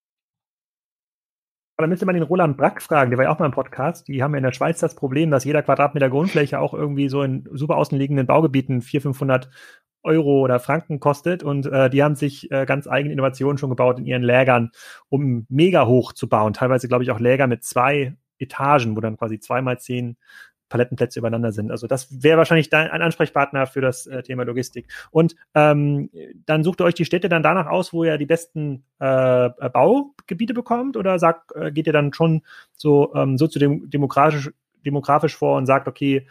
[1.76, 4.08] Aber da müsste man den Roland Brack fragen, der war ja auch mal im Podcast.
[4.08, 7.22] Die haben ja in der Schweiz das Problem, dass jeder Quadratmeter Grundfläche auch irgendwie so
[7.22, 9.50] in super außenliegenden Baugebieten 400, 500
[10.02, 11.42] Euro oder Franken kostet.
[11.42, 14.70] Und äh, die haben sich äh, ganz eigene Innovationen schon gebaut in ihren Lägern,
[15.10, 16.54] um mega hoch zu bauen.
[16.54, 20.16] Teilweise, glaube ich, auch Läger mit zwei Etagen, wo dann quasi zweimal zehn
[20.68, 21.70] Palettenplätze übereinander sind.
[21.70, 24.88] Also das wäre wahrscheinlich dein, ein Ansprechpartner für das äh, Thema Logistik.
[25.10, 26.10] Und ähm,
[26.46, 30.54] dann sucht ihr euch die Städte dann danach aus, wo ihr die besten äh, Baugebiete
[30.54, 34.50] bekommt oder sagt, äh, geht ihr dann schon so ähm, soziodemokratisch
[34.84, 36.26] demografisch vor und sagt, okay,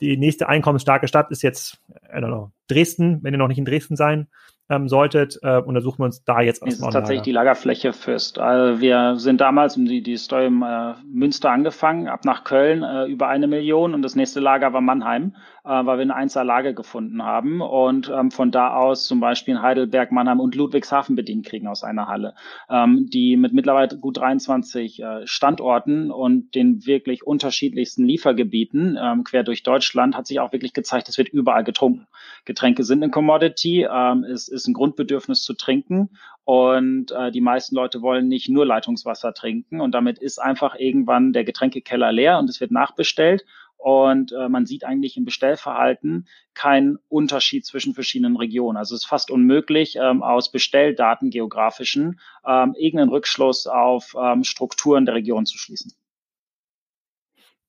[0.00, 1.80] die nächste einkommensstarke Stadt ist jetzt,
[2.12, 4.26] I don't know, Dresden, wenn ihr noch nicht in Dresden sein
[4.70, 6.88] ähm, solltet, äh, untersuchen wir uns da jetzt erstmal.
[6.88, 8.38] Das ist tatsächlich die Lagerfläche Fürst.
[8.38, 12.84] Also wir sind damals um die, die Story im äh, Münster angefangen, ab nach Köln
[12.84, 15.34] äh, über eine Million und das nächste Lager war Mannheim,
[15.72, 20.12] weil wir eine Einzellage gefunden haben und ähm, von da aus zum Beispiel in Heidelberg,
[20.12, 22.34] Mannheim und Ludwigshafen bedient kriegen aus einer Halle,
[22.68, 29.44] ähm, die mit mittlerweile gut 23 äh, Standorten und den wirklich unterschiedlichsten Liefergebieten ähm, quer
[29.44, 32.06] durch Deutschland hat sich auch wirklich gezeigt, es wird überall getrunken.
[32.44, 36.10] Getränke sind eine Commodity, ähm, es ist ein Grundbedürfnis zu trinken
[36.44, 41.32] und äh, die meisten Leute wollen nicht nur Leitungswasser trinken und damit ist einfach irgendwann
[41.32, 43.44] der Getränkekeller leer und es wird nachbestellt
[43.80, 48.76] und äh, man sieht eigentlich im Bestellverhalten keinen Unterschied zwischen verschiedenen Regionen.
[48.76, 55.06] Also es ist fast unmöglich, ähm, aus Bestelldaten geografischen ähm, irgendeinen Rückschluss auf ähm, Strukturen
[55.06, 55.92] der Region zu schließen.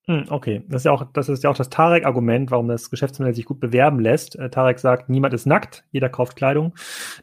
[0.08, 3.36] Hm, okay, das ist ja auch das, ist ja auch das Tarek-Argument, warum das Geschäftsmodell
[3.36, 4.36] sich gut bewerben lässt.
[4.36, 6.74] Äh, Tarek sagt, niemand ist nackt, jeder kauft Kleidung.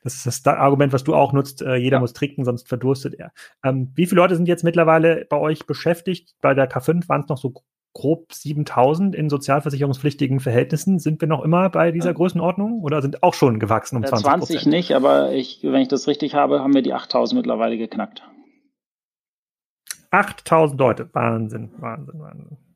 [0.05, 2.01] Das ist das Argument, was du auch nutzt, äh, jeder ja.
[2.01, 3.33] muss trinken, sonst verdurstet er.
[3.64, 6.37] Ähm, wie viele Leute sind jetzt mittlerweile bei euch beschäftigt?
[6.40, 7.53] Bei der K5 waren es noch so
[7.94, 10.98] grob 7000 in sozialversicherungspflichtigen Verhältnissen.
[10.98, 14.66] Sind wir noch immer bei dieser Größenordnung oder sind auch schon gewachsen um 20 20
[14.66, 18.22] nicht, aber ich, wenn ich das richtig habe, haben wir die 8000 mittlerweile geknackt.
[20.11, 21.11] 8000 Leute.
[21.12, 22.68] Wahnsinn, Wahnsinn, Wahnsinn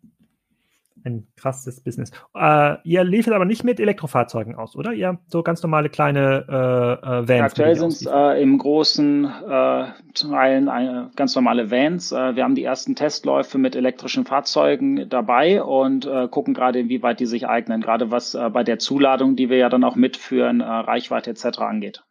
[1.04, 2.10] ein krasses Business.
[2.34, 4.92] Äh, ihr liefert aber nicht mit Elektrofahrzeugen aus, oder?
[4.92, 7.52] Ihr habt so ganz normale kleine äh, äh, Vans.
[7.52, 9.84] Aktuell sind es äh, im großen äh,
[10.14, 12.12] Teilen eine, ganz normale Vans.
[12.12, 17.20] Äh, wir haben die ersten Testläufe mit elektrischen Fahrzeugen dabei und äh, gucken gerade, inwieweit
[17.20, 20.60] die sich eignen, gerade was äh, bei der Zuladung, die wir ja dann auch mitführen,
[20.60, 21.58] äh, Reichweite etc.
[21.58, 22.04] angeht.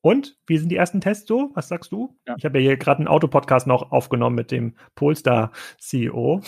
[0.00, 1.50] Und wie sind die ersten Tests so?
[1.54, 2.16] Was sagst du?
[2.26, 2.34] Ja.
[2.38, 6.40] Ich habe ja hier gerade einen Autopodcast noch aufgenommen mit dem Polestar CEO.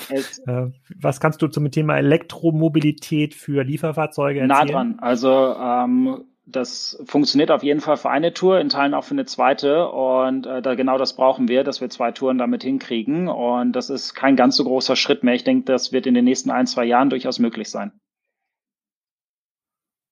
[0.46, 4.58] Äh, was kannst du zum Thema Elektromobilität für Lieferfahrzeuge erzählen?
[4.58, 4.98] Nah dran.
[5.00, 9.24] Also ähm, das funktioniert auf jeden Fall für eine Tour, in Teilen auch für eine
[9.24, 9.88] zweite.
[9.88, 13.28] Und äh, da, genau das brauchen wir, dass wir zwei Touren damit hinkriegen.
[13.28, 15.34] Und das ist kein ganz so großer Schritt mehr.
[15.34, 17.92] Ich denke, das wird in den nächsten ein, zwei Jahren durchaus möglich sein.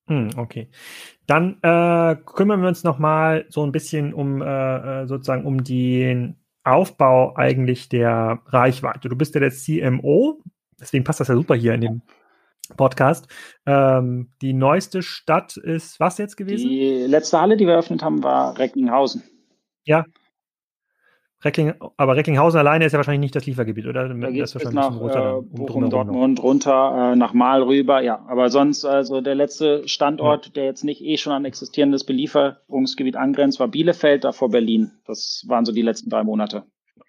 [0.09, 0.69] Hm, okay.
[1.27, 6.37] Dann äh, kümmern wir uns nochmal so ein bisschen um äh, äh, sozusagen um den
[6.65, 9.09] Aufbau eigentlich der Reichweite.
[9.09, 10.43] Du bist ja der CMO,
[10.81, 12.03] deswegen passt das ja super hier in dem
[12.77, 13.29] Podcast.
[13.67, 16.69] Ähm, die neueste Stadt ist was jetzt gewesen?
[16.69, 19.23] Die letzte Halle, die wir eröffnet haben, war Recklinghausen.
[19.85, 20.05] Ja,
[21.45, 24.09] Reckling, aber Recklinghausen alleine ist ja wahrscheinlich nicht das Liefergebiet, oder?
[24.09, 28.25] Da geht es nach äh, Bochum, Dortmund, runter, äh, nach Mal rüber, ja.
[28.29, 30.53] Aber sonst, also der letzte Standort, ja.
[30.55, 34.91] der jetzt nicht eh schon an existierendes Belieferungsgebiet angrenzt, war Bielefeld, davor Berlin.
[35.07, 36.65] Das waren so die letzten drei Monate.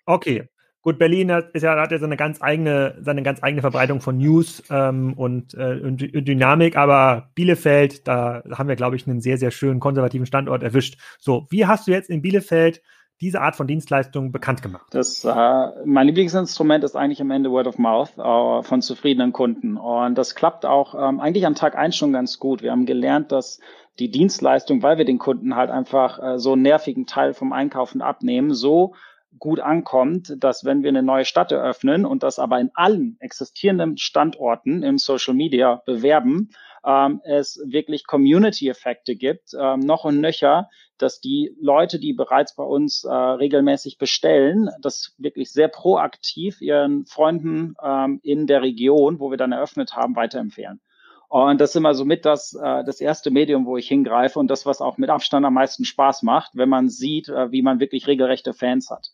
[0.05, 0.47] Okay.
[0.81, 4.17] Gut, Berlin hat, ist ja, hat ja seine ganz eigene, seine ganz eigene Verbreitung von
[4.17, 9.37] News ähm, und, äh, und Dynamik, aber Bielefeld, da haben wir, glaube ich, einen sehr,
[9.37, 10.97] sehr schönen konservativen Standort erwischt.
[11.19, 12.81] So, wie hast du jetzt in Bielefeld
[13.21, 14.87] diese Art von Dienstleistung bekannt gemacht?
[14.91, 19.77] Das, äh, mein Lieblingsinstrument ist eigentlich am Ende Word of Mouth äh, von zufriedenen Kunden.
[19.77, 22.61] Und das klappt auch ähm, eigentlich am Tag eins schon ganz gut.
[22.61, 23.59] Wir haben gelernt, dass
[23.99, 28.01] die Dienstleistung, weil wir den Kunden halt einfach äh, so einen nervigen Teil vom Einkaufen
[28.01, 28.93] abnehmen, so
[29.37, 33.97] gut ankommt, dass wenn wir eine neue Stadt eröffnen und das aber in allen existierenden
[33.97, 36.49] Standorten im Social Media bewerben,
[36.85, 42.63] ähm, es wirklich Community-Effekte gibt, ähm, noch und nöcher, dass die Leute, die bereits bei
[42.63, 49.29] uns äh, regelmäßig bestellen, das wirklich sehr proaktiv ihren Freunden ähm, in der Region, wo
[49.29, 50.81] wir dann eröffnet haben, weiterempfehlen.
[51.29, 54.49] Und das ist immer so mit das, äh, das erste Medium, wo ich hingreife und
[54.49, 57.79] das, was auch mit Abstand am meisten Spaß macht, wenn man sieht, äh, wie man
[57.79, 59.11] wirklich regelrechte Fans hat.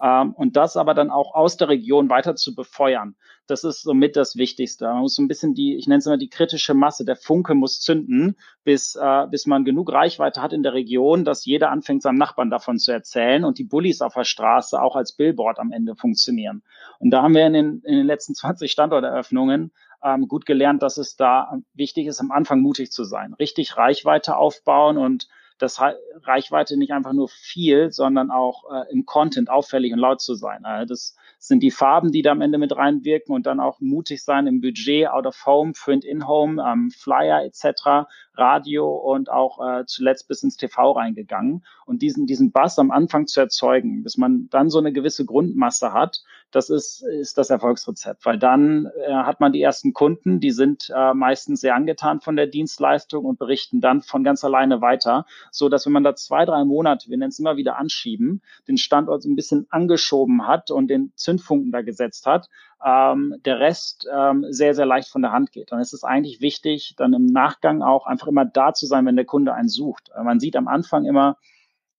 [0.00, 3.16] Ähm, und das aber dann auch aus der Region weiter zu befeuern.
[3.48, 4.84] Das ist somit das Wichtigste.
[4.84, 7.54] Man muss so ein bisschen die, ich nenne es immer die kritische Masse, der Funke
[7.54, 12.02] muss zünden, bis, äh, bis man genug Reichweite hat in der Region, dass jeder anfängt,
[12.02, 15.72] seinem Nachbarn davon zu erzählen und die Bullies auf der Straße auch als Billboard am
[15.72, 16.62] Ende funktionieren.
[17.00, 19.72] Und da haben wir in den, in den letzten 20 Standorteröffnungen
[20.04, 24.36] ähm, gut gelernt, dass es da wichtig ist, am Anfang mutig zu sein, richtig Reichweite
[24.36, 25.26] aufbauen und
[25.58, 30.34] dass Reichweite nicht einfach nur viel, sondern auch äh, im Content auffällig und laut zu
[30.34, 30.64] sein.
[30.64, 34.22] Also das sind die Farben, die da am Ende mit reinwirken und dann auch mutig
[34.22, 38.08] sein im Budget, out of home, print in home, ähm, Flyer etc.,
[38.38, 41.64] Radio und auch äh, zuletzt bis ins TV reingegangen.
[41.84, 45.92] Und diesen, diesen Bass am Anfang zu erzeugen, bis man dann so eine gewisse Grundmasse
[45.92, 50.50] hat, das ist, ist das Erfolgsrezept, weil dann äh, hat man die ersten Kunden, die
[50.50, 55.26] sind äh, meistens sehr angetan von der Dienstleistung und berichten dann von ganz alleine weiter,
[55.50, 58.78] so dass wenn man da zwei, drei Monate, wir nennen es immer wieder anschieben, den
[58.78, 62.48] Standort so ein bisschen angeschoben hat und den Zündfunken da gesetzt hat,
[62.84, 65.72] ähm, der Rest ähm, sehr, sehr leicht von der Hand geht.
[65.72, 69.16] Dann ist es eigentlich wichtig, dann im Nachgang auch einfach immer da zu sein, wenn
[69.16, 70.10] der Kunde einen sucht.
[70.16, 71.36] Äh, man sieht am Anfang immer,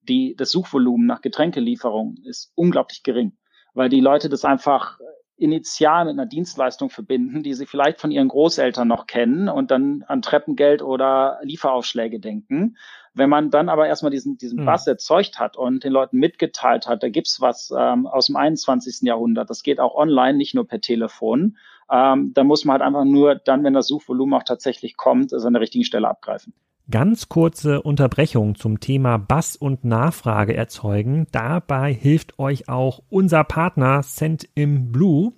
[0.01, 3.33] die, das Suchvolumen nach Getränkelieferung ist unglaublich gering
[3.73, 4.99] weil die Leute das einfach
[5.37, 10.03] initial mit einer Dienstleistung verbinden, die sie vielleicht von ihren Großeltern noch kennen und dann
[10.07, 12.75] an Treppengeld oder Lieferaufschläge denken.
[13.19, 14.65] Wenn man dann aber erstmal diesen, diesen hm.
[14.65, 19.01] Bass erzeugt hat und den Leuten mitgeteilt hat, da gibt's was ähm, aus dem 21.
[19.01, 21.58] Jahrhundert, das geht auch online, nicht nur per Telefon,
[21.91, 25.45] ähm, dann muss man halt einfach nur dann, wenn das Suchvolumen auch tatsächlich kommt, also
[25.45, 26.53] an der richtigen Stelle abgreifen.
[26.91, 31.27] Ganz kurze Unterbrechung zum Thema Bass und Nachfrage erzeugen.
[31.32, 35.34] Dabei hilft euch auch unser Partner Send im Blue.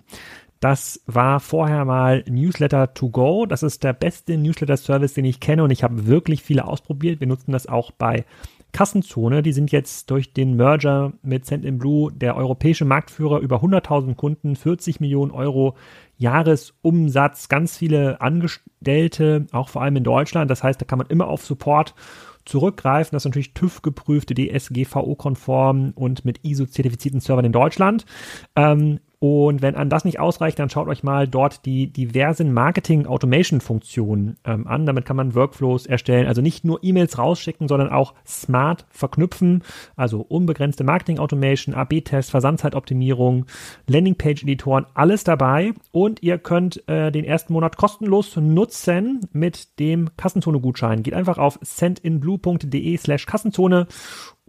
[0.62, 3.46] Das war vorher mal Newsletter to go.
[3.46, 7.18] Das ist der beste Newsletter-Service, den ich kenne und ich habe wirklich viele ausprobiert.
[7.18, 8.24] Wir nutzen das auch bei
[8.70, 9.42] Kassenzone.
[9.42, 14.14] Die sind jetzt durch den Merger mit Send in Blue der europäische Marktführer über 100.000
[14.14, 15.74] Kunden, 40 Millionen Euro
[16.16, 20.48] Jahresumsatz, ganz viele Angestellte, auch vor allem in Deutschland.
[20.48, 21.96] Das heißt, da kann man immer auf Support
[22.44, 23.16] zurückgreifen.
[23.16, 28.06] Das ist natürlich TÜV geprüfte, DSGVO-konform und mit ISO-zertifizierten Servern in Deutschland.
[28.54, 34.36] Ähm, und wenn an das nicht ausreicht, dann schaut euch mal dort die diversen Marketing-Automation-Funktionen
[34.44, 34.84] ähm, an.
[34.84, 36.26] Damit kann man Workflows erstellen.
[36.26, 39.62] Also nicht nur E-Mails rausschicken, sondern auch smart verknüpfen.
[39.94, 43.46] Also unbegrenzte Marketing-Automation, AB-Test, Versandzeit-Optimierung,
[43.86, 45.72] Landingpage-Editoren, alles dabei.
[45.92, 51.04] Und ihr könnt äh, den ersten Monat kostenlos nutzen mit dem Kassenzone-Gutschein.
[51.04, 53.86] Geht einfach auf sendinblue.de slash Kassenzone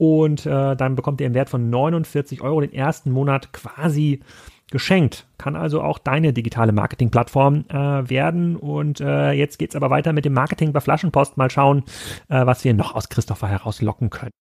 [0.04, 4.20] und äh, dann bekommt ihr im Wert von 49 Euro den ersten Monat quasi
[4.70, 5.26] geschenkt.
[5.38, 8.58] Kann also auch deine digitale Marketingplattform äh, werden.
[8.58, 11.38] Und äh, jetzt geht's aber weiter mit dem Marketing bei Flaschenpost.
[11.38, 11.84] Mal schauen,
[12.28, 14.32] äh, was wir noch aus Christopher herauslocken können.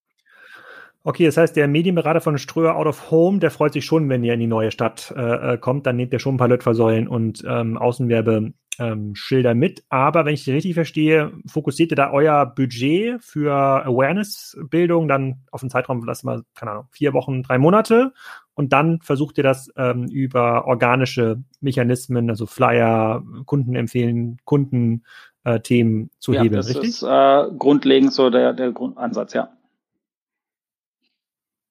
[1.05, 4.25] Okay, das heißt, der Medienberater von Ströer Out of Home, der freut sich schon, wenn
[4.25, 5.87] ihr in die neue Stadt äh, äh kommt.
[5.87, 9.85] Dann nehmt ihr schon ein paar Lötversäulen und ähm, Außenwerbe ähm, Schilder mit.
[9.89, 13.53] Aber wenn ich richtig verstehe, fokussiert ihr da euer Budget für
[13.87, 18.13] Awareness-Bildung dann auf einen Zeitraum, lassen wir, keine Ahnung, vier Wochen, drei Monate.
[18.55, 26.09] Und dann versucht ihr das ähm, über organische Mechanismen, also Flyer, Kunden empfehlen, Kundenthemen äh,
[26.19, 27.01] zu ja, hebeln, das richtig?
[27.01, 29.51] Das ist äh, grundlegend so der, der Grundansatz, ja.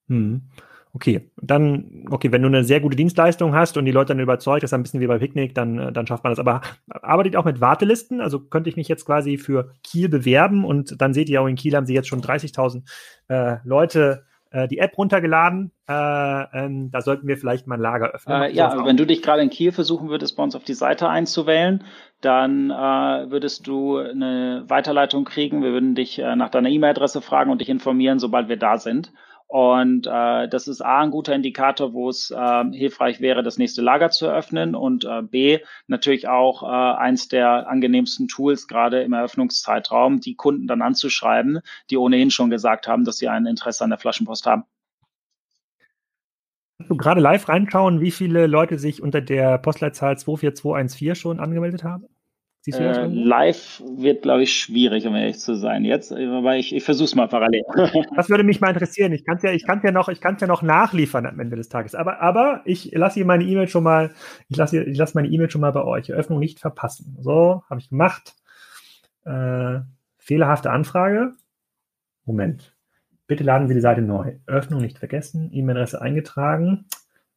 [0.07, 0.41] Hm.
[0.93, 4.63] Okay, dann, okay, wenn du eine sehr gute Dienstleistung hast und die Leute dann überzeugt,
[4.63, 6.39] das ist ein bisschen wie bei Picknick, dann, äh, dann schafft man das.
[6.39, 8.19] Aber arbeitet auch mit Wartelisten?
[8.19, 11.55] Also könnte ich mich jetzt quasi für Kiel bewerben und dann seht ihr auch in
[11.55, 12.83] Kiel haben sie jetzt schon 30.000
[13.29, 15.71] äh, Leute äh, die App runtergeladen.
[15.87, 18.41] Äh, ähm, da sollten wir vielleicht mal ein Lager öffnen.
[18.41, 21.07] Äh, ja, wenn du dich gerade in Kiel versuchen würdest, bei uns auf die Seite
[21.07, 21.85] einzuwählen,
[22.19, 25.63] dann würdest du eine Weiterleitung kriegen.
[25.63, 29.11] Wir würden dich nach deiner E-Mail-Adresse fragen und dich informieren, sobald wir da sind.
[29.51, 33.81] Und äh, das ist A, ein guter Indikator, wo es äh, hilfreich wäre, das nächste
[33.81, 34.75] Lager zu eröffnen.
[34.75, 40.67] Und äh, B, natürlich auch äh, eins der angenehmsten Tools, gerade im Eröffnungszeitraum, die Kunden
[40.67, 41.59] dann anzuschreiben,
[41.89, 44.63] die ohnehin schon gesagt haben, dass sie ein Interesse an der Flaschenpost haben.
[46.77, 51.83] Kannst du gerade live reinschauen, wie viele Leute sich unter der Postleitzahl 24214 schon angemeldet
[51.83, 52.05] haben?
[52.67, 55.83] Äh, live wird, glaube ich, schwierig, um ehrlich zu sein.
[55.83, 57.63] Jetzt, aber ich, ich versuche es mal parallel.
[58.15, 59.13] das würde mich mal interessieren.
[59.13, 61.55] Ich kann es ja, ich kann's ja noch, ich kann's ja noch nachliefern am Ende
[61.55, 61.95] des Tages.
[61.95, 64.11] Aber, aber ich lasse hier meine E-Mail schon mal,
[64.47, 66.09] ich lasse, ich lasse meine E-Mail schon mal bei euch.
[66.09, 67.17] Eröffnung nicht verpassen.
[67.21, 68.35] So, habe ich gemacht.
[69.25, 69.79] Äh,
[70.17, 71.31] fehlerhafte Anfrage.
[72.25, 72.75] Moment.
[73.25, 74.35] Bitte laden Sie die Seite neu.
[74.45, 75.49] Öffnung nicht vergessen.
[75.51, 76.85] E-Mail-Adresse eingetragen.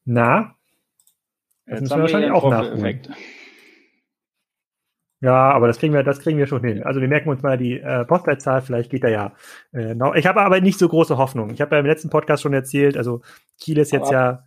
[0.04, 0.54] Na?
[1.64, 3.00] Das Jetzt müssen wir wahrscheinlich auch nachholen.
[5.24, 6.82] Ja, aber das kriegen wir, das kriegen wir schon hin.
[6.82, 9.32] Also wir merken uns mal die äh, Postleitzahl, vielleicht geht da ja
[9.72, 10.14] äh, noch.
[10.14, 11.48] Ich habe aber nicht so große Hoffnung.
[11.48, 13.22] Ich habe ja im letzten Podcast schon erzählt, also
[13.58, 14.44] Kiel ist jetzt aber ja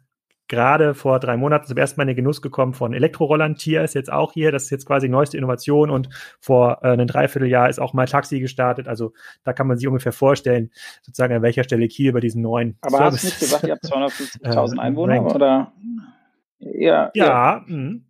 [0.48, 3.56] gerade vor drei Monaten zum ersten Mal in den Genuss gekommen von Elektrorollern.
[3.56, 4.52] Tier ist jetzt auch hier.
[4.52, 6.10] Das ist jetzt quasi die neueste Innovation und
[6.40, 8.88] vor äh, einem Dreivierteljahr ist auch mal Taxi gestartet.
[8.88, 9.14] Also
[9.44, 10.70] da kann man sich ungefähr vorstellen,
[11.02, 12.78] sozusagen an welcher Stelle Kiel bei diesen neuen.
[12.82, 13.84] Aber Service, hast du nicht gesagt, ihr habt
[14.44, 15.74] 250.000 Einwohner oder?
[16.60, 17.66] Ja, ja, ja.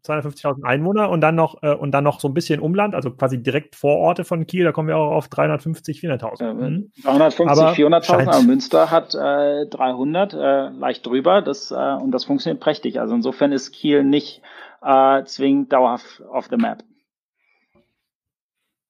[0.05, 3.43] 250.000 Einwohner und dann noch äh, und dann noch so ein bisschen Umland, also quasi
[3.43, 6.41] direkt Vororte von Kiel, da kommen wir auch auf 350, 400.000.
[6.41, 6.91] Ja, mhm.
[7.03, 12.61] 350, 400.000, aber Münster hat äh, 300, äh, leicht drüber, das äh, und das funktioniert
[12.61, 13.01] prächtig.
[13.01, 14.41] Also insofern ist Kiel nicht
[14.81, 16.83] äh, zwingend dauerhaft auf the map.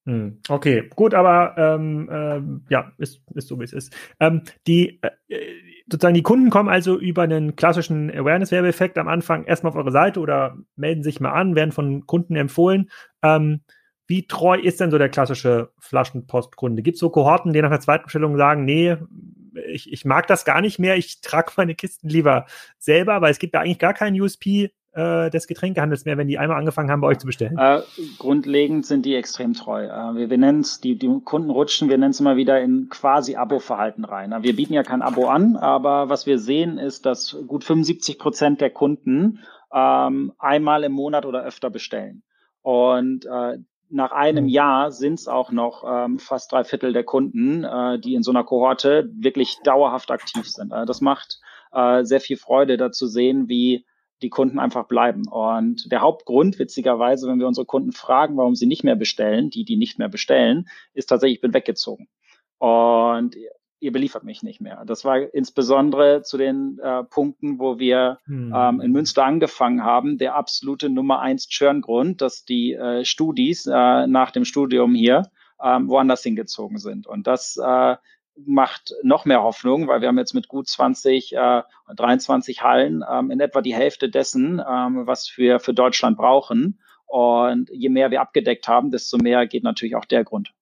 [0.06, 3.93] Hm, okay, gut, aber ähm, ähm, ja, ist, ist so wie es ist.
[4.20, 5.39] Ähm, die äh,
[5.89, 10.19] sozusagen die Kunden kommen also über einen klassischen Awareness-Werbeeffekt am Anfang erstmal auf eure Seite
[10.19, 12.89] oder melden sich mal an, werden von Kunden empfohlen.
[13.23, 13.62] Ähm,
[14.08, 16.82] wie treu ist denn so der klassische Flaschenpostkunde?
[16.82, 18.97] Gibt es so Kohorten, die nach der zweiten Bestellung sagen, nee,
[19.69, 22.45] ich, ich mag das gar nicht mehr, ich trage meine Kisten lieber
[22.78, 26.39] selber, weil es gibt ja eigentlich gar keinen USP äh, des Getränkehandels mehr, wenn die
[26.39, 27.57] einmal angefangen haben, bei euch zu bestellen?
[27.57, 27.81] Äh,
[28.17, 29.86] grundlegend sind die extrem treu.
[29.86, 32.89] Äh, wir, wir nennen es, die, die Kunden rutschen, wir nennen es immer wieder in
[32.89, 34.33] quasi Abo-Verhalten rein.
[34.41, 38.60] Wir bieten ja kein Abo an, aber was wir sehen, ist, dass gut 75 Prozent
[38.60, 39.39] der Kunden
[39.71, 42.23] ähm, einmal im Monat oder öfter bestellen.
[42.63, 44.49] Und äh, nach einem mhm.
[44.49, 48.31] Jahr sind es auch noch ähm, fast drei Viertel der Kunden, äh, die in so
[48.31, 50.71] einer Kohorte wirklich dauerhaft aktiv sind.
[50.71, 51.39] Äh, das macht
[51.71, 53.86] äh, sehr viel Freude, da zu sehen, wie
[54.21, 55.27] die Kunden einfach bleiben.
[55.27, 59.63] Und der Hauptgrund, witzigerweise, wenn wir unsere Kunden fragen, warum sie nicht mehr bestellen, die,
[59.63, 62.08] die nicht mehr bestellen, ist tatsächlich, ich bin weggezogen.
[62.58, 63.36] Und
[63.80, 64.84] ihr beliefert mich nicht mehr.
[64.86, 68.53] Das war insbesondere zu den äh, Punkten, wo wir hm.
[68.56, 74.08] ähm, in Münster angefangen haben, der absolute Nummer eins Churngrund, dass die äh, Studis äh,
[74.08, 75.30] nach dem Studium hier
[75.62, 77.08] ähm, woanders hingezogen sind.
[77.08, 77.95] Und das äh,
[78.45, 81.63] macht noch mehr Hoffnung, weil wir haben jetzt mit gut 20, äh,
[81.95, 86.80] 23 Hallen ähm, in etwa die Hälfte dessen, ähm, was wir für Deutschland brauchen.
[87.06, 90.54] Und je mehr wir abgedeckt haben, desto mehr geht natürlich auch der Grund.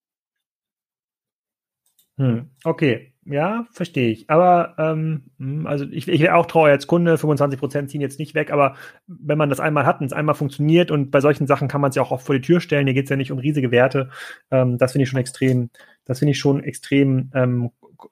[2.17, 4.29] Hm, okay, ja, verstehe ich.
[4.29, 8.19] Aber ähm, hm, also ich, ich wäre auch trauer als Kunde, 25 Prozent ziehen jetzt
[8.19, 8.75] nicht weg, aber
[9.07, 11.89] wenn man das einmal hat und es einmal funktioniert und bei solchen Sachen kann man
[11.89, 13.71] es ja auch oft vor die Tür stellen, hier geht es ja nicht um riesige
[13.71, 14.09] Werte,
[14.51, 15.71] ähm, das finde ich schon extrem,
[16.05, 17.71] das finde ich schon extrem ähm,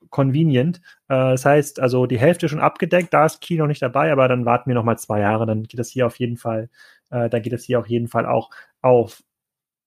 [0.10, 0.78] convenient.
[1.10, 4.28] Äh, das heißt, also die Hälfte schon abgedeckt, da ist Key noch nicht dabei, aber
[4.28, 6.70] dann warten wir noch mal zwei Jahre, dann geht das hier auf jeden Fall,
[7.12, 8.50] äh, da geht das hier auf jeden Fall auch
[8.82, 9.22] auf.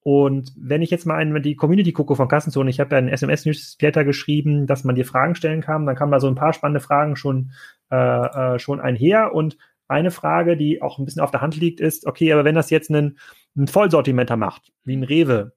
[0.06, 3.08] Und wenn ich jetzt mal in die Community gucke von Kassenzone, ich habe ja einen
[3.08, 6.78] SMS-Newsletter geschrieben, dass man dir Fragen stellen kann, dann kamen da so ein paar spannende
[6.78, 7.50] Fragen schon,
[7.90, 9.34] äh, äh, schon einher.
[9.34, 12.54] Und eine Frage, die auch ein bisschen auf der Hand liegt, ist, okay, aber wenn
[12.54, 13.18] das jetzt ein,
[13.56, 15.54] ein Vollsortimenter macht, wie ein Rewe,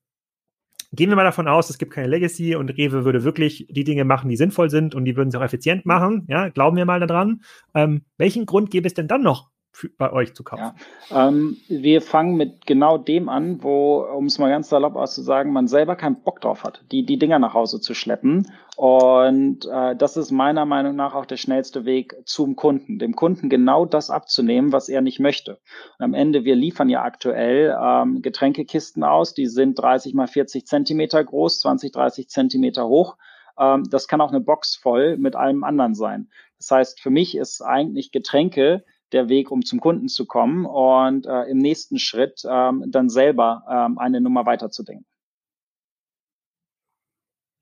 [0.93, 4.03] gehen wir mal davon aus, es gibt keine Legacy und Rewe würde wirklich die Dinge
[4.03, 6.25] machen, die sinnvoll sind und die würden sie auch effizient machen.
[6.27, 7.43] Ja, glauben wir mal daran.
[7.75, 9.48] Ähm, welchen Grund gäbe es denn dann noch,
[9.97, 10.73] bei euch zu kaufen?
[11.10, 15.53] Ja, ähm, wir fangen mit genau dem an, wo, um es mal ganz salopp auszusagen,
[15.53, 18.51] man selber keinen Bock drauf hat, die, die Dinger nach Hause zu schleppen.
[18.75, 23.49] Und äh, das ist meiner Meinung nach auch der schnellste Weg zum Kunden, dem Kunden
[23.49, 25.60] genau das abzunehmen, was er nicht möchte.
[25.97, 30.65] Und am Ende, wir liefern ja aktuell ähm, Getränkekisten aus, die sind 30 mal 40
[30.65, 33.17] Zentimeter groß, 20, 30 Zentimeter hoch.
[33.58, 36.29] Ähm, das kann auch eine Box voll mit allem anderen sein.
[36.58, 41.25] Das heißt, für mich ist eigentlich Getränke der Weg, um zum Kunden zu kommen und
[41.25, 45.05] äh, im nächsten Schritt ähm, dann selber ähm, eine Nummer weiterzudenken.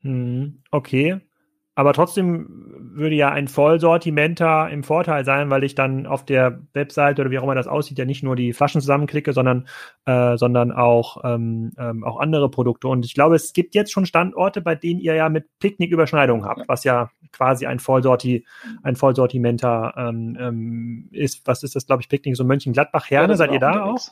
[0.01, 1.21] Hm, okay.
[1.77, 2.47] Aber trotzdem
[2.95, 7.37] würde ja ein Vollsortimenter im Vorteil sein, weil ich dann auf der Webseite oder wie
[7.37, 9.67] auch immer das aussieht, ja nicht nur die Flaschen zusammenklicke, sondern,
[10.05, 12.87] äh, sondern auch, ähm, ähm, auch andere Produkte.
[12.87, 16.45] Und ich glaube, es gibt jetzt schon Standorte, bei denen ihr ja mit Picknick Überschneidungen
[16.45, 16.65] habt, ja.
[16.67, 18.43] was ja quasi ein Vollsorti,
[18.81, 21.45] ein Vollsortimenter ähm, ähm, ist.
[21.45, 24.07] Was ist das, glaube ich, Picknick, so Mönchengladbach, Herne, ja, seid ihr da auch?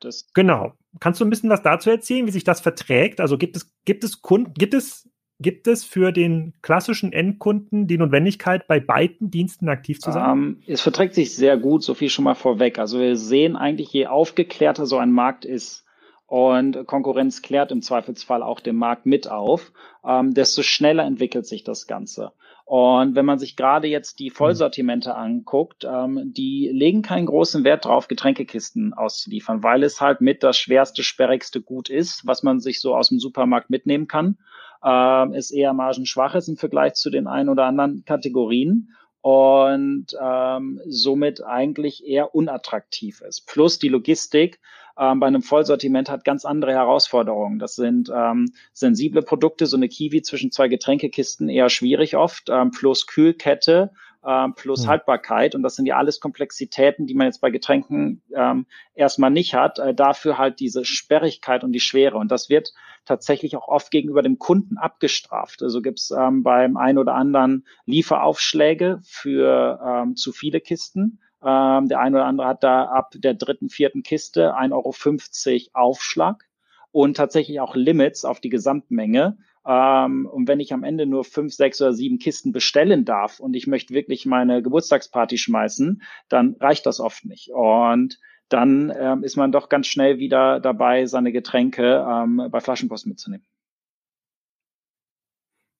[0.00, 0.72] Das genau.
[0.98, 3.20] Kannst du ein bisschen was dazu erzählen, wie sich das verträgt?
[3.20, 5.08] Also gibt es, gibt es Kunden, gibt es
[5.42, 10.30] Gibt es für den klassischen Endkunden die Notwendigkeit, bei beiden Diensten aktiv zu sein?
[10.30, 12.78] Ähm, es verträgt sich sehr gut, so viel schon mal vorweg.
[12.78, 15.84] Also wir sehen eigentlich, je aufgeklärter so ein Markt ist
[16.26, 21.64] und Konkurrenz klärt im Zweifelsfall auch den Markt mit auf, ähm, desto schneller entwickelt sich
[21.64, 22.32] das Ganze.
[22.64, 27.84] Und wenn man sich gerade jetzt die Vollsortimente anguckt, ähm, die legen keinen großen Wert
[27.84, 32.80] drauf, Getränkekisten auszuliefern, weil es halt mit das schwerste, sperrigste Gut ist, was man sich
[32.80, 34.38] so aus dem Supermarkt mitnehmen kann.
[34.84, 40.80] Ähm, ist eher margenschwach ist im Vergleich zu den ein oder anderen Kategorien und ähm,
[40.86, 43.46] somit eigentlich eher unattraktiv ist.
[43.46, 44.58] Plus die Logistik
[44.98, 47.58] ähm, bei einem Vollsortiment hat ganz andere Herausforderungen.
[47.58, 52.72] Das sind ähm, sensible Produkte, so eine Kiwi zwischen zwei Getränkekisten eher schwierig oft, ähm,
[52.72, 53.92] plus Kühlkette
[54.26, 54.90] ähm, plus mhm.
[54.90, 55.54] Haltbarkeit.
[55.54, 59.78] Und das sind ja alles Komplexitäten, die man jetzt bei Getränken ähm, erstmal nicht hat.
[59.78, 62.16] Äh, dafür halt diese Sperrigkeit und die Schwere.
[62.16, 62.72] Und das wird
[63.04, 65.62] tatsächlich auch oft gegenüber dem Kunden abgestraft.
[65.62, 71.20] Also gibt es ähm, beim ein oder anderen Lieferaufschläge für ähm, zu viele Kisten.
[71.44, 76.44] Ähm, der eine oder andere hat da ab der dritten, vierten Kiste 1,50 Euro Aufschlag
[76.92, 79.38] und tatsächlich auch Limits auf die Gesamtmenge.
[79.66, 83.54] Ähm, und wenn ich am Ende nur fünf, sechs oder sieben Kisten bestellen darf und
[83.54, 87.50] ich möchte wirklich meine Geburtstagsparty schmeißen, dann reicht das oft nicht.
[87.50, 93.06] Und dann ähm, ist man doch ganz schnell wieder dabei, seine Getränke ähm, bei Flaschenpost
[93.06, 93.46] mitzunehmen.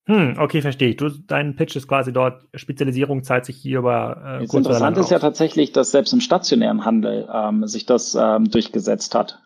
[0.07, 0.97] Hm, okay, verstehe ich.
[0.97, 5.11] Du, dein Pitch ist quasi dort, Spezialisierung zahlt sich hier über äh, Das Interessante ist
[5.11, 9.41] ja tatsächlich, dass selbst im stationären Handel ähm, sich das ähm, durchgesetzt hat.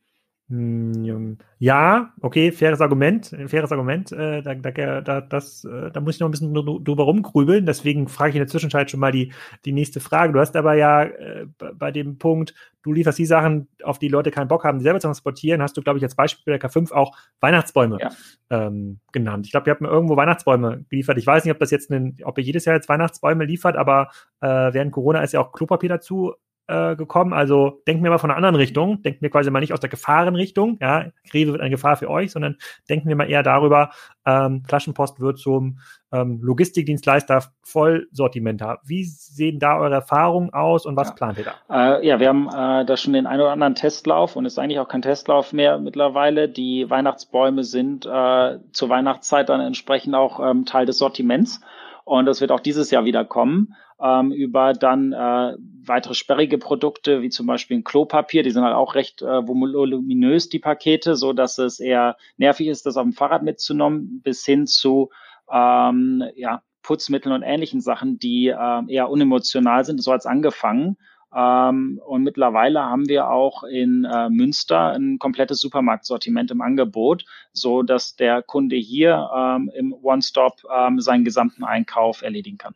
[0.00, 4.10] Hm, ja, okay, faires Argument, faires Argument.
[4.12, 7.66] Äh, da, da, da, das, äh, da muss ich noch ein bisschen drüber rumgrübeln.
[7.66, 9.32] Deswegen frage ich in der Zwischenzeit schon mal die,
[9.66, 10.32] die nächste Frage.
[10.32, 14.30] Du hast aber ja äh, bei dem Punkt, du lieferst die Sachen, auf die Leute
[14.30, 16.70] keinen Bock haben, die selber zu transportieren, hast du, glaube ich, als Beispiel bei der
[16.70, 18.10] K5 auch Weihnachtsbäume ja.
[18.48, 19.44] ähm, genannt.
[19.44, 21.18] Ich glaube, ihr habt mir irgendwo Weihnachtsbäume geliefert.
[21.18, 24.08] Ich weiß nicht, ob das jetzt, ein, ob ihr jedes Jahr jetzt Weihnachtsbäume liefert, aber
[24.40, 26.34] äh, während Corona ist ja auch Klopapier dazu
[26.68, 27.32] äh, gekommen.
[27.32, 29.02] Also denken wir mal von einer anderen Richtung.
[29.02, 30.78] Denken wir quasi mal nicht aus der Gefahrenrichtung.
[30.80, 32.56] Ja, Rewe wird eine Gefahr für euch, sondern
[32.88, 33.90] denken wir mal eher darüber,
[34.26, 35.78] ähm, Flaschenpost wird zum
[36.12, 38.80] ähm, Logistikdienstleister Vollsortimenter.
[38.84, 41.14] Wie sehen da eure Erfahrungen aus und was ja.
[41.14, 41.96] plant ihr da?
[41.98, 44.78] Äh, ja, wir haben äh, da schon den einen oder anderen Testlauf und ist eigentlich
[44.78, 46.48] auch kein Testlauf mehr mittlerweile.
[46.48, 51.60] Die Weihnachtsbäume sind äh, zur Weihnachtszeit dann entsprechend auch ähm, Teil des Sortiments.
[52.04, 57.22] Und das wird auch dieses Jahr wieder kommen ähm, über dann äh, weitere sperrige Produkte,
[57.22, 61.32] wie zum Beispiel ein Klopapier, die sind halt auch recht äh, voluminös, die Pakete, so
[61.32, 65.10] dass es eher nervig ist, das auf dem Fahrrad mitzunehmen, bis hin zu
[65.50, 70.96] ähm, ja, Putzmitteln und ähnlichen Sachen, die äh, eher unemotional sind, so als angefangen.
[71.34, 77.82] Ähm, und mittlerweile haben wir auch in äh, Münster ein komplettes Supermarktsortiment im Angebot, so
[77.82, 82.74] dass der Kunde hier ähm, im One-Stop ähm, seinen gesamten Einkauf erledigen kann.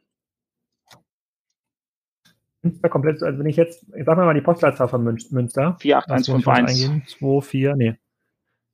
[2.63, 5.77] Münster komplett, also wenn ich jetzt, ich sag mal die Postleitzahl von Münster.
[5.81, 7.19] 48151.
[7.19, 7.97] 2, 4, nee.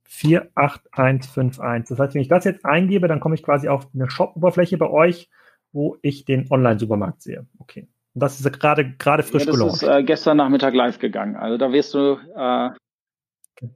[0.07, 1.89] 48151.
[1.89, 4.89] Das heißt, wenn ich das jetzt eingebe, dann komme ich quasi auf eine Shop-Oberfläche bei
[4.89, 5.29] euch,
[5.71, 7.45] wo ich den Online-Supermarkt sehe.
[7.59, 7.87] Okay.
[8.13, 9.83] Und das ist gerade gerade frisch ja, das gelauncht.
[9.83, 11.35] Das ist äh, gestern Nachmittag live gegangen.
[11.35, 12.69] Also da wirst du äh,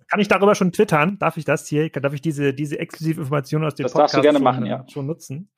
[0.07, 1.17] kann ich darüber schon twittern?
[1.19, 1.89] Darf ich das hier?
[1.89, 4.65] Darf ich diese, diese exklusive Information aus dem das Podcast darfst du gerne schon, machen,
[4.65, 4.85] ja.
[4.89, 5.49] schon nutzen?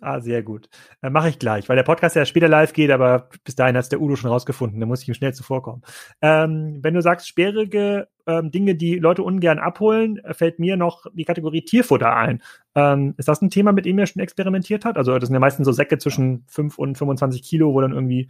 [0.00, 0.68] Ah, sehr gut.
[1.02, 3.92] Äh, Mache ich gleich, weil der Podcast ja später live geht, aber bis dahin hat
[3.92, 5.82] der Udo schon rausgefunden, da muss ich ihm schnell zuvorkommen.
[6.22, 11.06] Ähm, wenn du sagst, sperrige ähm, Dinge, die Leute ungern abholen, äh, fällt mir noch
[11.12, 12.42] die Kategorie Tierfutter ein.
[12.74, 14.96] Ähm, ist das ein Thema, mit dem ihr schon experimentiert habt?
[14.96, 18.28] Also das sind ja meistens so Säcke zwischen 5 und 25 Kilo, wo dann irgendwie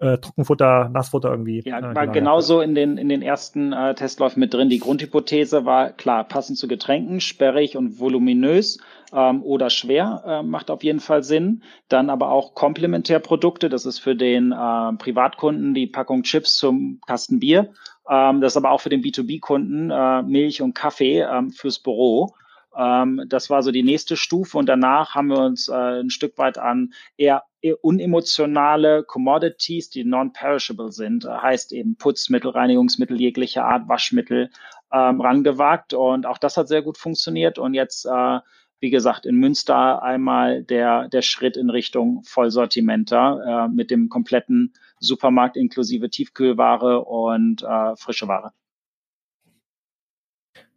[0.00, 1.62] äh, Trockenfutter, Nassfutter irgendwie.
[1.64, 4.70] Ja, äh, war genauso in den, in den ersten äh, Testläufen mit drin.
[4.70, 8.78] Die Grundhypothese war klar, passend zu Getränken, sperrig und voluminös
[9.12, 11.62] ähm, oder schwer, äh, macht auf jeden Fall Sinn.
[11.88, 17.40] Dann aber auch Komplementärprodukte, das ist für den äh, Privatkunden die Packung Chips zum Kasten
[17.40, 17.70] Bier.
[18.08, 22.34] Ähm, das ist aber auch für den B2B-Kunden äh, Milch und Kaffee ähm, fürs Büro.
[22.76, 26.38] Ähm, das war so die nächste Stufe und danach haben wir uns äh, ein Stück
[26.38, 27.44] weit an eher,
[27.82, 34.50] unemotionale Commodities, die non-perishable sind, äh, heißt eben Putzmittel, Reinigungsmittel jeglicher Art, Waschmittel
[34.92, 38.38] ähm, rangewagt und auch das hat sehr gut funktioniert und jetzt äh,
[38.80, 44.72] wie gesagt, in Münster einmal der, der Schritt in Richtung Vollsortimenter äh, mit dem kompletten
[45.00, 48.52] Supermarkt inklusive Tiefkühlware und äh, frische Ware.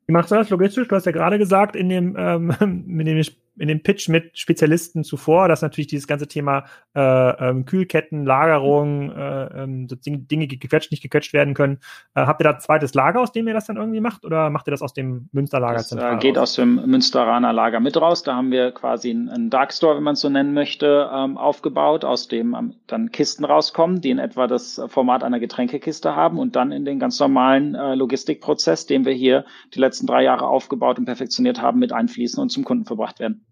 [0.08, 0.88] Wie machst du das logistisch?
[0.88, 3.18] Du hast ja gerade gesagt, in dem, ähm, in dem
[3.58, 9.12] in dem Pitch mit Spezialisten zuvor, dass natürlich dieses ganze Thema äh, ähm, Kühlketten, Lagerung,
[9.12, 11.80] äh, ähm, so Dinge, die gequetscht, nicht gequetscht werden können.
[12.16, 14.50] Äh, habt ihr da ein zweites Lager, aus dem ihr das dann irgendwie macht, oder
[14.50, 15.76] macht ihr das aus dem Münsterlager?
[15.76, 16.52] Das äh, geht raus?
[16.52, 18.24] aus dem Münsteraner Lager mit raus.
[18.24, 22.06] Da haben wir quasi einen, einen Darkstore, wenn man es so nennen möchte, ähm, aufgebaut,
[22.06, 26.56] aus dem ähm, dann Kisten rauskommen, die in etwa das Format einer Getränkekiste haben und
[26.56, 29.46] dann in den ganz normalen äh, Logistikprozess, den wir hier
[29.76, 33.46] die letzten drei Jahre aufgebaut und perfektioniert haben, mit einfließen und zum Kunden verbracht werden.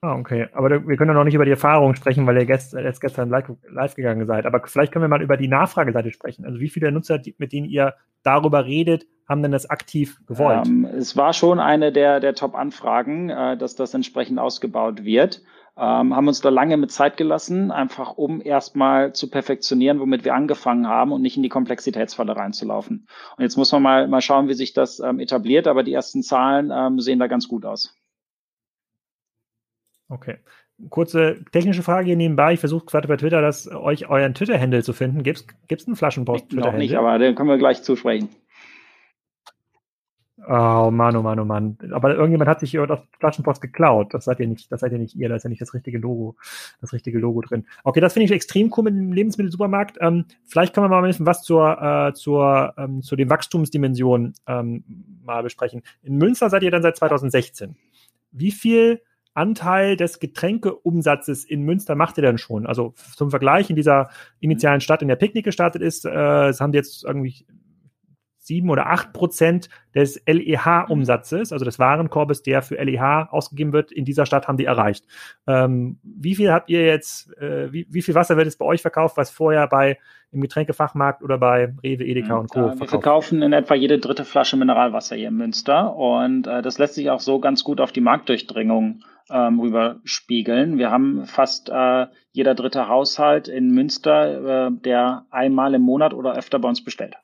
[0.00, 0.46] Ah, okay.
[0.52, 3.30] Aber wir können ja noch nicht über die Erfahrung sprechen, weil ihr gest, jetzt gestern
[3.30, 4.46] live, live, gegangen seid.
[4.46, 6.44] Aber vielleicht können wir mal über die Nachfrageseite sprechen.
[6.44, 10.68] Also wie viele Nutzer, mit denen ihr darüber redet, haben denn das aktiv gewollt?
[10.68, 15.42] Ähm, es war schon eine der, der Top-Anfragen, äh, dass das entsprechend ausgebaut wird.
[15.76, 20.34] Ähm, haben uns da lange mit Zeit gelassen, einfach um erstmal zu perfektionieren, womit wir
[20.34, 23.08] angefangen haben und nicht in die Komplexitätsfalle reinzulaufen.
[23.36, 26.22] Und jetzt muss man mal, mal schauen, wie sich das ähm, etabliert, aber die ersten
[26.22, 27.97] Zahlen ähm, sehen da ganz gut aus.
[30.08, 30.38] Okay.
[30.90, 32.52] Kurze technische Frage hier nebenbei.
[32.52, 35.22] Ich versuche gerade bei Twitter, das, euch euren Twitter-Handle zu finden.
[35.22, 36.72] Gibt es einen Flaschenpost-Twitter-Handle?
[36.72, 38.28] Noch nicht, aber den können wir gleich zusprechen.
[40.50, 41.76] Oh Mann, oh Mann, oh Mann.
[41.92, 44.14] Aber irgendjemand hat sich hier das Flaschenpost geklaut.
[44.14, 45.98] Das seid ihr nicht, das seid ihr nicht ihr, da ist ja nicht das richtige
[45.98, 46.36] Logo,
[46.80, 47.66] das richtige Logo drin.
[47.84, 49.98] Okay, das finde ich extrem cool mit dem Lebensmittelsupermarkt.
[50.00, 54.34] Ähm, vielleicht können wir mal ein bisschen was zur, äh, zur, ähm, zu den Wachstumsdimensionen
[54.46, 54.84] ähm,
[55.22, 55.82] mal besprechen.
[56.02, 57.76] In Münster seid ihr dann seit 2016.
[58.30, 59.02] Wie viel
[59.38, 62.66] Anteil des Getränkeumsatzes in Münster macht ihr denn schon?
[62.66, 64.10] Also zum Vergleich in dieser
[64.40, 67.46] initialen Stadt, in der Picknick gestartet ist, äh, das haben die jetzt irgendwie
[68.48, 74.04] sieben oder acht Prozent des LEH-Umsatzes, also des Warenkorbes, der für LEH ausgegeben wird, in
[74.04, 75.04] dieser Stadt haben die erreicht.
[75.46, 78.82] Ähm, wie viel habt ihr jetzt, äh, wie, wie, viel Wasser wird jetzt bei euch
[78.82, 79.98] verkauft, was vorher bei
[80.30, 82.78] im Getränkefachmarkt oder bei Rewe, Edeka und Co.
[82.78, 86.94] Wir verkaufen in etwa jede dritte Flasche Mineralwasser hier in Münster und äh, das lässt
[86.94, 90.78] sich auch so ganz gut auf die Marktdurchdringung ähm, rüberspiegeln.
[90.78, 96.34] Wir haben fast äh, jeder dritte Haushalt in Münster, äh, der einmal im Monat oder
[96.34, 97.16] öfter bei uns bestellt.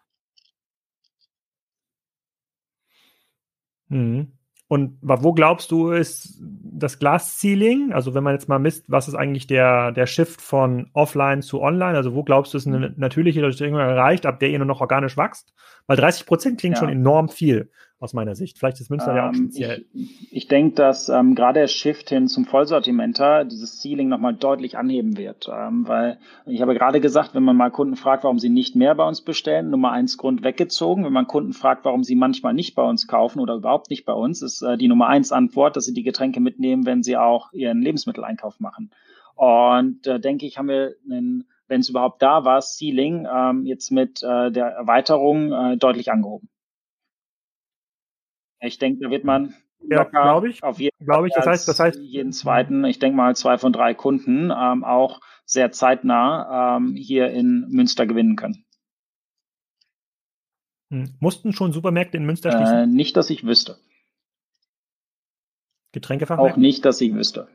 [3.94, 4.32] Mhm.
[4.66, 7.92] Und wo glaubst du, ist das Glas-Ceiling?
[7.92, 11.60] Also wenn man jetzt mal misst, was ist eigentlich der, der Shift von offline zu
[11.60, 11.96] online?
[11.96, 15.16] Also wo glaubst du, ist eine natürliche Durchdringung erreicht, ab der ihr nur noch organisch
[15.16, 15.54] wächst?
[15.86, 16.80] Weil 30 Prozent klingt ja.
[16.80, 17.70] schon enorm viel
[18.00, 18.58] aus meiner Sicht.
[18.58, 19.86] Vielleicht ist Münster ähm, ja auch ähm, speziell.
[19.92, 24.76] Ich, ich denke, dass ähm, gerade der Shift hin zum Vollsortimenter dieses Ceiling nochmal deutlich
[24.76, 25.48] anheben wird.
[25.52, 28.94] Ähm, weil ich habe gerade gesagt, wenn man mal Kunden fragt, warum sie nicht mehr
[28.94, 31.04] bei uns bestellen, Nummer eins Grund weggezogen.
[31.04, 34.12] Wenn man Kunden fragt, warum sie manchmal nicht bei uns kaufen oder überhaupt nicht bei
[34.12, 37.52] uns, ist äh, die Nummer eins Antwort, dass sie die Getränke mitnehmen, wenn sie auch
[37.52, 38.90] ihren Lebensmitteleinkauf machen.
[39.36, 43.90] Und äh, denke ich, haben wir einen wenn es überhaupt da war, Ceiling ähm, jetzt
[43.90, 46.48] mit äh, der Erweiterung äh, deutlich angehoben.
[48.64, 49.54] Ich denke, da wird man
[49.88, 50.62] ja, glaube ich.
[50.62, 51.34] Auf jeden glaube ich.
[51.34, 55.20] Das heißt, das heißt jeden zweiten, ich denke mal zwei von drei Kunden ähm, auch
[55.44, 58.64] sehr zeitnah ähm, hier in Münster gewinnen können.
[60.90, 61.14] Hm.
[61.20, 62.74] Mussten schon Supermärkte in Münster schließen?
[62.76, 63.78] Äh, nicht, dass ich wüsste.
[65.92, 66.54] Getränkefachmärkte?
[66.54, 67.48] Auch nicht, dass ich wüsste.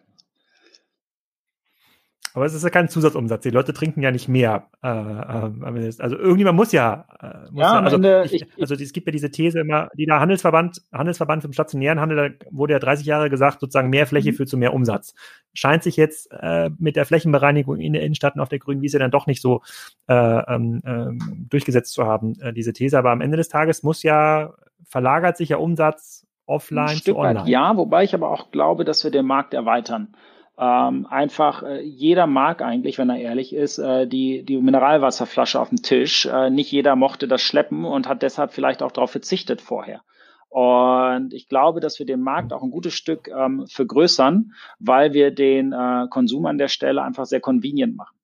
[2.34, 3.42] Aber es ist ja kein Zusatzumsatz.
[3.44, 4.68] Die Leute trinken ja nicht mehr.
[4.84, 7.06] Äh, äh, also irgendjemand muss ja.
[7.20, 9.90] Äh, muss ja, ja also, Ende, ich, ich, also es gibt ja diese These immer,
[9.96, 14.06] die da Handelsverband, Handelsverband im stationären Handel, da wurde ja 30 Jahre gesagt, sozusagen mehr
[14.06, 14.36] Fläche mhm.
[14.36, 15.16] führt zu mehr Umsatz.
[15.54, 19.00] Scheint sich jetzt äh, mit der Flächenbereinigung in der Innenstadt und auf der grünen Wiese
[19.00, 19.62] dann doch nicht so
[20.08, 22.98] äh, ähm, ähm, durchgesetzt zu haben, äh, diese These.
[22.98, 24.54] Aber am Ende des Tages muss ja,
[24.86, 27.42] verlagert sich ja Umsatz offline zu online.
[27.42, 30.16] Weit, ja, wobei ich aber auch glaube, dass wir den Markt erweitern
[30.60, 35.70] ähm, einfach äh, jeder mag eigentlich, wenn er ehrlich ist, äh, die, die Mineralwasserflasche auf
[35.70, 36.26] dem Tisch.
[36.26, 40.02] Äh, nicht jeder mochte das schleppen und hat deshalb vielleicht auch darauf verzichtet vorher.
[40.50, 45.32] Und ich glaube, dass wir den Markt auch ein gutes Stück ähm, vergrößern, weil wir
[45.32, 48.18] den äh, Konsum an der Stelle einfach sehr convenient machen.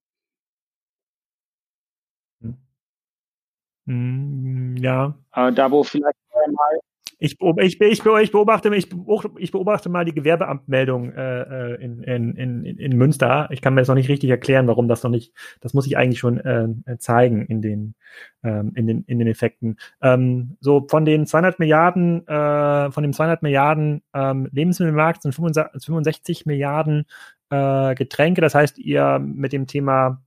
[3.86, 5.16] Hm, ja.
[5.34, 6.80] Äh, da, wo vielleicht mal
[7.18, 8.90] ich, ich, ich, beobachte, ich,
[9.38, 13.48] ich beobachte mal die Gewerbeamtmeldung äh, äh, in, in, in, in Münster.
[13.52, 15.98] Ich kann mir das noch nicht richtig erklären, warum das noch nicht, das muss ich
[15.98, 17.96] eigentlich schon äh, zeigen in den,
[18.44, 19.78] ähm, in den, in den Effekten.
[20.02, 26.46] Ähm, so von den 200 Milliarden, äh, von dem 200 Milliarden ähm, Lebensmittelmarkt sind 65
[26.46, 27.06] Milliarden
[27.50, 28.42] äh, Getränke.
[28.42, 30.22] Das heißt, ihr mit dem Thema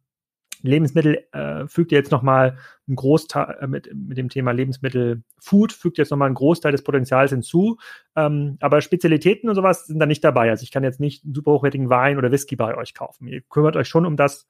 [0.63, 5.99] Lebensmittel äh, fügt jetzt nochmal einen Großteil äh, mit, mit dem Thema Lebensmittel Food fügt
[5.99, 7.79] jetzt nochmal einen Großteil des Potenzials hinzu.
[8.17, 10.51] Ähm, aber Spezialitäten und sowas sind da nicht dabei.
[10.51, 13.29] Also ich kann jetzt nicht einen super hochwertigen Wein oder Whisky bei euch kaufen.
[13.29, 14.47] Ihr kümmert euch schon um das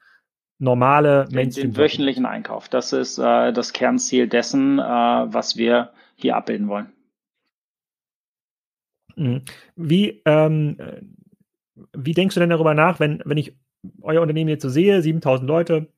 [0.59, 1.69] normale Mainstream.
[1.69, 2.69] Den, den wöchentlichen Einkauf.
[2.69, 6.93] Das ist äh, das Kernziel dessen, äh, was wir hier abbilden wollen.
[9.17, 9.43] Mhm.
[9.77, 10.77] Wie, ähm,
[11.97, 13.57] wie denkst du denn darüber nach, wenn, wenn ich
[14.03, 15.93] euer Unternehmen jetzt so sehe, 7000 Leute,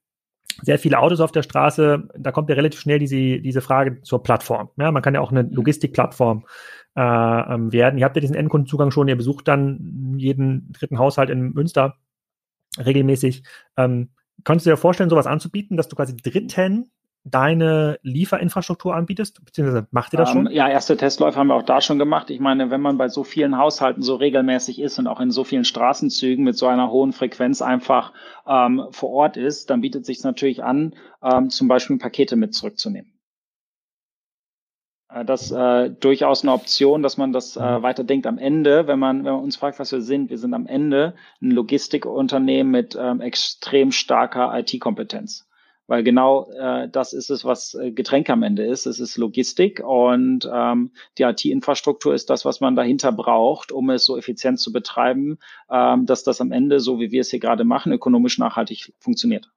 [0.62, 4.22] sehr viele Autos auf der Straße, da kommt ja relativ schnell diese, diese Frage zur
[4.22, 4.70] Plattform.
[4.76, 5.53] Ja, man kann ja auch eine mhm.
[5.53, 6.44] Logistikplattform
[6.96, 7.98] äh, ähm, werden.
[7.98, 11.96] Ihr habt ja diesen Endkundenzugang schon, ihr besucht dann jeden dritten Haushalt in Münster
[12.78, 13.42] regelmäßig.
[13.76, 14.11] Ähm,
[14.44, 16.48] Könntest du dir vorstellen, sowas anzubieten, dass du quasi Dritten
[17.25, 20.47] deine Lieferinfrastruktur anbietest, beziehungsweise macht ihr das schon?
[20.47, 22.31] Ähm, ja, erste Testläufe haben wir auch da schon gemacht.
[22.31, 25.45] Ich meine, wenn man bei so vielen Haushalten so regelmäßig ist und auch in so
[25.45, 28.12] vielen Straßenzügen mit so einer hohen Frequenz einfach
[28.47, 33.12] ähm, vor Ort ist, dann bietet sich natürlich an, ähm, zum Beispiel Pakete mit zurückzunehmen.
[35.12, 37.83] Äh, das äh, durchaus eine Option, dass man das äh, mhm.
[37.83, 38.27] weiterdenkt.
[38.27, 41.14] Am Ende, wenn man, wenn man uns fragt, was wir sind, wir sind am Ende
[41.43, 45.49] ein Logistikunternehmen mit ähm, extrem starker IT-Kompetenz.
[45.91, 48.86] Weil genau äh, das ist es, was äh, Getränk am Ende ist.
[48.86, 54.05] Es ist Logistik und ähm, die IT-Infrastruktur ist das, was man dahinter braucht, um es
[54.05, 55.38] so effizient zu betreiben,
[55.68, 59.51] ähm, dass das am Ende, so wie wir es hier gerade machen, ökonomisch nachhaltig funktioniert.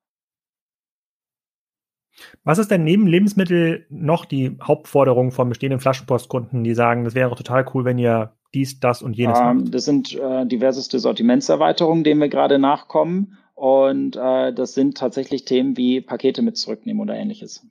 [2.43, 7.36] Was ist denn neben Lebensmittel noch die Hauptforderung von bestehenden Flaschenpostkunden, die sagen, das wäre
[7.36, 9.75] total cool, wenn ihr dies, das und jenes ähm, macht?
[9.75, 13.38] Das sind äh, diverseste Sortimentserweiterungen, denen wir gerade nachkommen.
[13.64, 17.66] Und äh, das sind tatsächlich Themen wie Pakete mit zurücknehmen oder ähnliches.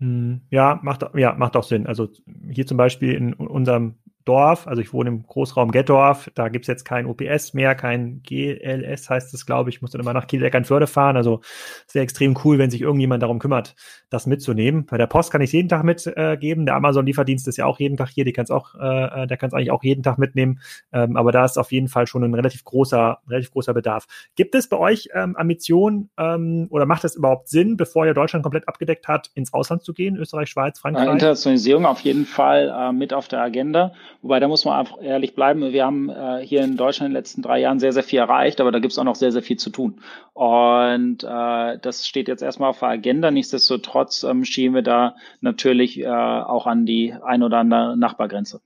[0.00, 1.86] Hm, ja, macht, ja, macht auch Sinn.
[1.86, 2.08] Also
[2.50, 3.94] hier zum Beispiel in unserem
[4.24, 9.10] Dorf, also ich wohne im Großraum Gettorf, da gibt's jetzt kein OPS mehr, kein GLS
[9.10, 11.40] heißt es, glaube ich, ich muss dann immer nach Kiel-Eckernförde fahren, also
[11.86, 13.74] sehr extrem cool, wenn sich irgendjemand darum kümmert,
[14.08, 14.86] das mitzunehmen.
[14.86, 17.96] Bei der Post kann ich jeden Tag mitgeben, äh, der Amazon-Lieferdienst ist ja auch jeden
[17.96, 20.60] Tag hier, die kann's auch, äh, der kann es eigentlich auch jeden Tag mitnehmen,
[20.92, 24.06] ähm, aber da ist auf jeden Fall schon ein relativ großer, relativ großer Bedarf.
[24.36, 28.42] Gibt es bei euch ähm, Ambitionen ähm, oder macht es überhaupt Sinn, bevor ihr Deutschland
[28.42, 31.10] komplett abgedeckt hat, ins Ausland zu gehen, Österreich, Schweiz, Frankreich?
[31.10, 33.92] Internationalisierung auf jeden Fall äh, mit auf der Agenda
[34.24, 35.60] Wobei, da muss man einfach ehrlich bleiben.
[35.60, 38.58] Wir haben äh, hier in Deutschland in den letzten drei Jahren sehr, sehr viel erreicht,
[38.58, 40.00] aber da gibt es auch noch sehr, sehr viel zu tun.
[40.32, 43.30] Und äh, das steht jetzt erstmal auf der Agenda.
[43.30, 48.62] Nichtsdestotrotz ähm, schieben wir da natürlich äh, auch an die ein oder andere Nachbargrenze.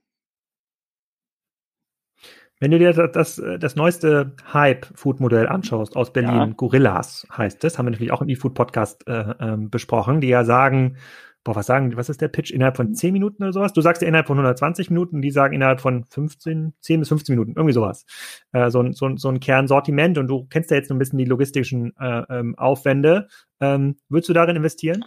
[2.61, 6.45] Wenn du dir das, das, das neueste Hype-Food-Modell anschaust aus Berlin, ja.
[6.55, 10.95] Gorillas heißt das, haben wir natürlich auch im E-Food-Podcast äh, äh, besprochen, die ja sagen,
[11.49, 12.51] boah, was sagen, was ist der Pitch?
[12.51, 13.73] Innerhalb von 10 Minuten oder sowas?
[13.73, 17.33] Du sagst ja innerhalb von 120 Minuten, die sagen innerhalb von 15, 10 bis 15
[17.33, 18.05] Minuten, irgendwie sowas.
[18.51, 21.25] Äh, so, ein, so, so ein Kernsortiment und du kennst ja jetzt ein bisschen die
[21.25, 23.29] logistischen äh, ähm, Aufwände.
[23.59, 25.03] Ähm, würdest du darin investieren?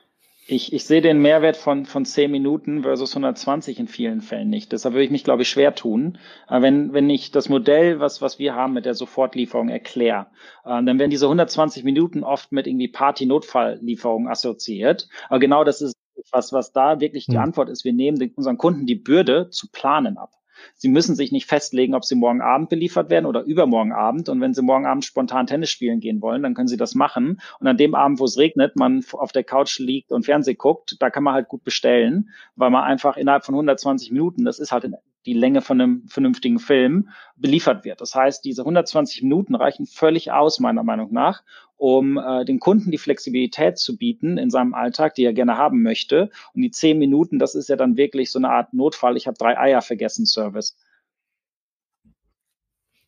[0.49, 4.72] Ich, ich sehe den Mehrwert von, von 10 Minuten versus 120 in vielen Fällen nicht.
[4.72, 6.18] Deshalb würde ich mich, glaube ich, schwer tun.
[6.49, 10.26] Aber wenn, wenn ich das Modell, was, was wir haben mit der Sofortlieferung erkläre,
[10.64, 15.09] äh, dann werden diese 120 Minuten oft mit irgendwie Party-Notfalllieferung assoziiert.
[15.28, 15.95] Aber genau das ist
[16.31, 17.43] was, was da wirklich die hm.
[17.43, 20.33] Antwort ist, wir nehmen den, unseren Kunden die Bürde zu planen ab.
[20.75, 24.29] Sie müssen sich nicht festlegen, ob Sie morgen Abend beliefert werden oder übermorgen Abend.
[24.29, 27.41] Und wenn Sie morgen Abend spontan Tennis spielen gehen wollen, dann können Sie das machen.
[27.59, 30.97] Und an dem Abend, wo es regnet, man auf der Couch liegt und Fernseh guckt,
[31.01, 34.73] da kann man halt gut bestellen, weil man einfach innerhalb von 120 Minuten, das ist
[34.73, 34.85] halt
[35.27, 38.01] die Länge von einem vernünftigen Film, beliefert wird.
[38.01, 41.43] Das heißt, diese 120 Minuten reichen völlig aus, meiner Meinung nach,
[41.77, 45.83] um äh, den Kunden die Flexibilität zu bieten in seinem Alltag, die er gerne haben
[45.83, 46.31] möchte.
[46.55, 49.16] Und die zehn Minuten, das ist ja dann wirklich so eine Art Notfall.
[49.16, 50.77] Ich habe drei Eier vergessen Service.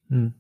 [0.09, 0.35] Hm.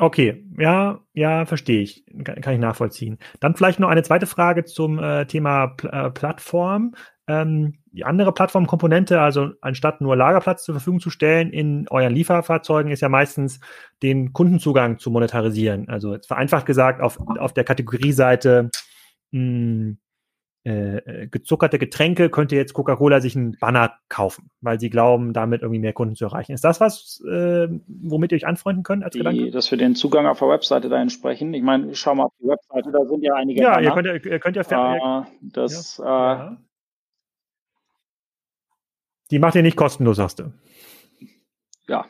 [0.00, 3.18] Okay, ja, ja, verstehe ich, kann, kann, ich nachvollziehen.
[3.40, 6.94] Dann vielleicht noch eine zweite Frage zum äh, Thema Pl äh, Plattform.
[7.28, 12.90] Ähm, die andere Plattformkomponente, also anstatt nur Lagerplatz zur Verfügung zu stellen in euren Lieferfahrzeugen,
[12.90, 13.60] ist ja meistens
[14.02, 15.88] den Kundenzugang zu monetarisieren.
[15.88, 18.70] Also jetzt vereinfacht gesagt, auf, auf der Kategorieseite
[19.32, 19.98] mh, hm,
[20.64, 25.80] äh, gezuckerte Getränke könnte jetzt Coca-Cola sich einen Banner kaufen, weil sie glauben, damit irgendwie
[25.80, 26.52] mehr Kunden zu erreichen.
[26.52, 29.50] Ist das was, äh, womit ihr euch anfreunden könnt als die, Gedanke?
[29.50, 31.54] Dass wir den Zugang auf der Webseite da entsprechen.
[31.54, 33.62] Ich meine, schau mal auf die Webseite, da sind ja einige.
[33.62, 33.82] Ja, Banner.
[33.82, 36.04] ihr könnt ja, ihr könnt ja, äh, das, ja.
[36.04, 36.56] Äh, ja.
[39.30, 40.52] Die macht ihr nicht kostenlos, sagst du.
[41.86, 42.06] Ja.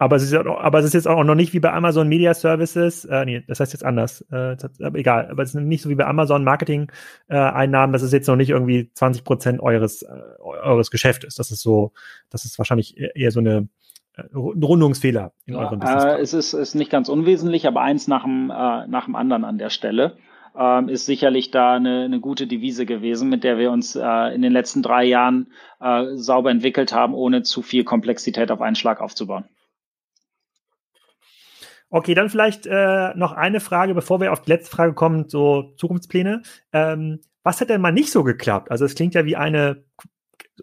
[0.00, 3.04] Aber es ist, aber es ist jetzt auch noch nicht wie bei Amazon Media Services,
[3.04, 5.94] äh, nee, das heißt jetzt anders, äh, aber egal, aber es ist nicht so wie
[5.94, 6.90] bei Amazon Marketing
[7.28, 10.08] äh, Einnahmen, dass es jetzt noch nicht irgendwie 20 Prozent eures, äh,
[10.40, 11.34] eures Geschäftes.
[11.34, 11.92] Das ist so,
[12.30, 13.68] das ist wahrscheinlich eher so eine
[14.16, 16.04] äh, Rundungsfehler in ja, eurem Business.
[16.04, 19.44] Äh, es ist, ist nicht ganz unwesentlich, aber eins nach dem, äh, nach dem anderen
[19.44, 20.16] an der Stelle
[20.60, 24.42] ähm, ist sicherlich da eine, eine gute Devise gewesen, mit der wir uns äh, in
[24.42, 29.00] den letzten drei Jahren äh, sauber entwickelt haben, ohne zu viel Komplexität auf einen Schlag
[29.00, 29.44] aufzubauen.
[31.88, 35.72] Okay, dann vielleicht äh, noch eine Frage, bevor wir auf die letzte Frage kommen, so
[35.76, 36.42] Zukunftspläne.
[36.72, 38.70] Ähm, was hat denn mal nicht so geklappt?
[38.70, 39.82] Also es klingt ja wie eine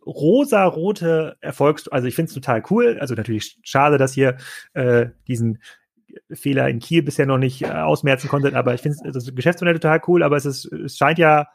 [0.05, 2.97] rosarote Erfolgs, also ich finde es total cool.
[3.01, 4.37] Also natürlich schade, dass ihr
[4.73, 5.59] äh, diesen
[6.31, 10.01] Fehler in Kiel bisher noch nicht äh, ausmerzen konntet, aber ich finde das Geschäftsmodell total
[10.07, 11.47] cool, aber es ist, es scheint ja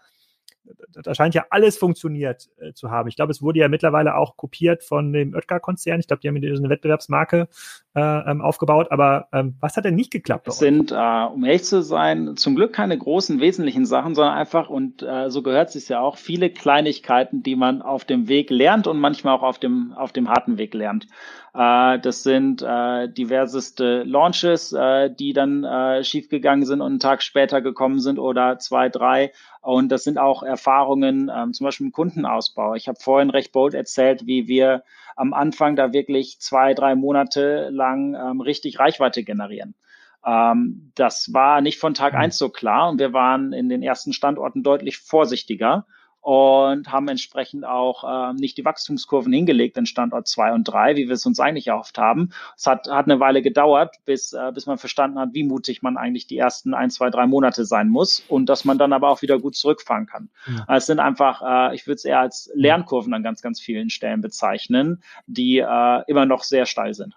[1.03, 3.09] da scheint ja alles funktioniert äh, zu haben.
[3.09, 6.01] Ich glaube, es wurde ja mittlerweile auch kopiert von dem Oetker-Konzern.
[6.01, 7.49] Ich glaube, die haben eine Wettbewerbsmarke
[7.95, 8.89] äh, ähm, aufgebaut.
[8.91, 10.49] Aber ähm, was hat denn nicht geklappt?
[10.49, 14.69] Es sind, äh, um ehrlich zu sein, zum Glück keine großen wesentlichen Sachen, sondern einfach,
[14.69, 18.51] und äh, so gehört es sich ja auch, viele Kleinigkeiten, die man auf dem Weg
[18.51, 21.07] lernt und manchmal auch auf dem, auf dem harten Weg lernt.
[21.55, 27.23] Äh, das sind äh, diverseste Launches, äh, die dann äh, schiefgegangen sind und einen Tag
[27.23, 29.33] später gekommen sind oder zwei, drei.
[29.61, 32.75] Und das sind auch Erfahrungen, ähm, zum Beispiel im Kundenausbau.
[32.75, 34.83] Ich habe vorhin recht bold erzählt, wie wir
[35.15, 39.75] am Anfang da wirklich zwei, drei Monate lang ähm, richtig Reichweite generieren.
[40.25, 42.21] Ähm, das war nicht von Tag mhm.
[42.21, 45.87] eins so klar und wir waren in den ersten Standorten deutlich vorsichtiger
[46.23, 51.09] und haben entsprechend auch äh, nicht die Wachstumskurven hingelegt in Standort zwei und drei, wie
[51.09, 52.31] wir es uns eigentlich erhofft haben.
[52.57, 55.97] Es hat, hat eine Weile gedauert, bis, äh, bis man verstanden hat, wie mutig man
[55.97, 59.21] eigentlich die ersten ein, zwei, drei Monate sein muss und dass man dann aber auch
[59.23, 60.31] wieder gut zurückfahren kann.
[60.47, 60.77] Ja.
[60.77, 64.21] Es sind einfach, äh, ich würde es eher als Lernkurven an ganz, ganz vielen Stellen
[64.21, 67.17] bezeichnen, die äh, immer noch sehr steil sind.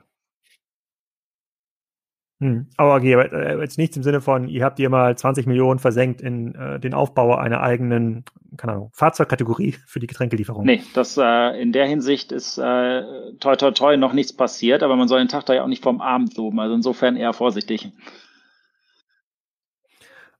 [2.41, 2.67] Hm.
[2.75, 6.21] Aber okay, äh, jetzt nichts im Sinne von, ihr habt ihr mal 20 Millionen versenkt
[6.21, 8.25] in äh, den Aufbau einer eigenen,
[8.57, 10.65] keine Ahnung, Fahrzeugkategorie für die Getränkelieferung.
[10.65, 14.95] Nee, das äh, in der Hinsicht ist äh, toi toi toi noch nichts passiert, aber
[14.95, 16.59] man soll den Tag da ja auch nicht vom Abend loben.
[16.59, 17.91] Also insofern eher vorsichtig.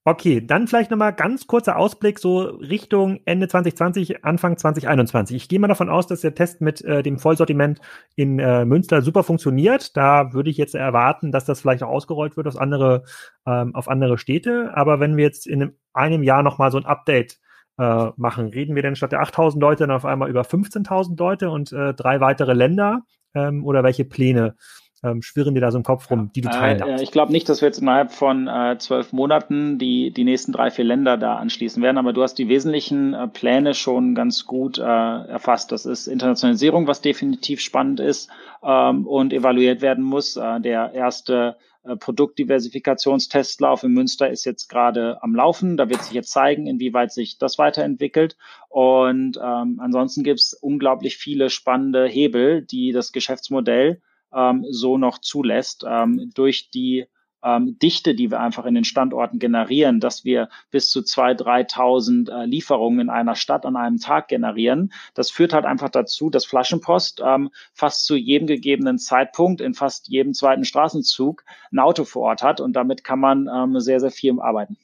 [0.08, 5.36] Okay, dann vielleicht nochmal ganz kurzer Ausblick so Richtung Ende 2020, Anfang 2021.
[5.36, 7.82] Ich gehe mal davon aus, dass der Test mit äh, dem Vollsortiment
[8.16, 9.98] in äh, Münster super funktioniert.
[9.98, 13.04] Da würde ich jetzt erwarten, dass das vielleicht auch ausgerollt wird auf andere,
[13.48, 14.74] ähm, auf andere Städte.
[14.76, 17.40] Aber wenn wir jetzt in einem, einem Jahr nochmal so ein Update
[17.78, 21.50] äh, machen, reden wir denn statt der 8000 Leute dann auf einmal über 15.000 Leute
[21.50, 23.02] und äh, drei weitere Länder?
[23.34, 24.56] Ähm, oder welche Pläne
[25.04, 27.04] ähm, schwirren dir da so im Kopf rum, die du teilen äh, darfst?
[27.04, 30.72] ich glaube nicht, dass wir jetzt innerhalb von äh, zwölf Monaten die, die nächsten drei,
[30.72, 34.78] vier Länder da anschließen werden, aber du hast die wesentlichen äh, Pläne schon ganz gut
[34.78, 35.72] äh, erfasst.
[35.72, 38.30] Das ist Internationalisierung, was definitiv spannend ist
[38.64, 40.38] ähm, und evaluiert werden muss.
[40.38, 45.78] Äh, der erste äh, Produktdiversifikationstestlauf in Münster ist jetzt gerade am Laufen.
[45.78, 48.38] Da wird sich jetzt zeigen, inwieweit sich das weiterentwickelt.
[48.70, 54.02] Und ähm, ansonsten gibt es unglaublich viele spannende Hebel, die das Geschäftsmodell
[54.34, 57.06] ähm, so noch zulässt, ähm, durch die
[57.46, 62.32] ähm, Dichte, die wir einfach in den Standorten generieren, dass wir bis zu 2.000, 3.000
[62.32, 64.92] äh, Lieferungen in einer Stadt an einem Tag generieren.
[65.14, 70.08] Das führt halt einfach dazu, dass Flaschenpost ähm, fast zu jedem gegebenen Zeitpunkt in fast
[70.08, 74.12] jedem zweiten Straßenzug ein Auto vor Ort hat und damit kann man ähm, sehr, sehr
[74.12, 74.78] viel arbeiten.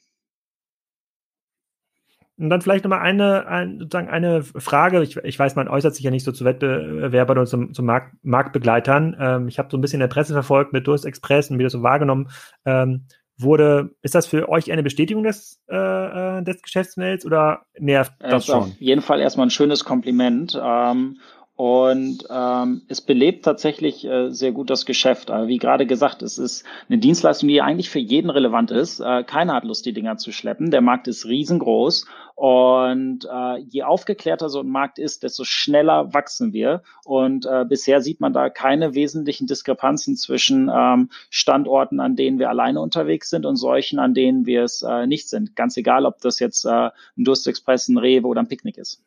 [2.42, 5.04] Und dann vielleicht nochmal eine, ein, sozusagen eine Frage.
[5.04, 8.16] Ich, ich weiß, man äußert sich ja nicht so zu Wettbewerbern und zum, zum Markt,
[8.24, 9.16] Marktbegleitern.
[9.20, 11.70] Ähm, ich habe so ein bisschen in der Presse verfolgt mit Durst Express und wieder
[11.70, 12.30] so wahrgenommen.
[12.66, 13.06] Ähm,
[13.38, 18.48] wurde, ist das für euch eine Bestätigung des, äh, äh des Geschäftsmodells oder nervt das
[18.48, 18.56] schon?
[18.56, 20.60] Auf jeden Fall erstmal ein schönes Kompliment.
[20.60, 21.20] Ähm,
[21.62, 25.30] und ähm, es belebt tatsächlich äh, sehr gut das Geschäft.
[25.30, 29.00] Aber wie gerade gesagt, es ist eine Dienstleistung, die eigentlich für jeden relevant ist.
[29.00, 30.72] Äh, keiner hat Lust, die Dinger zu schleppen.
[30.72, 32.08] Der Markt ist riesengroß.
[32.34, 36.82] Und äh, je aufgeklärter so ein Markt ist, desto schneller wachsen wir.
[37.06, 42.50] Und äh, bisher sieht man da keine wesentlichen Diskrepanzen zwischen ähm, Standorten, an denen wir
[42.50, 45.56] alleine unterwegs sind und solchen, an denen wir es äh, nicht sind.
[45.56, 49.04] Ganz egal, ob das jetzt äh, ein Durstexpress, ein Rewe oder ein Picknick ist.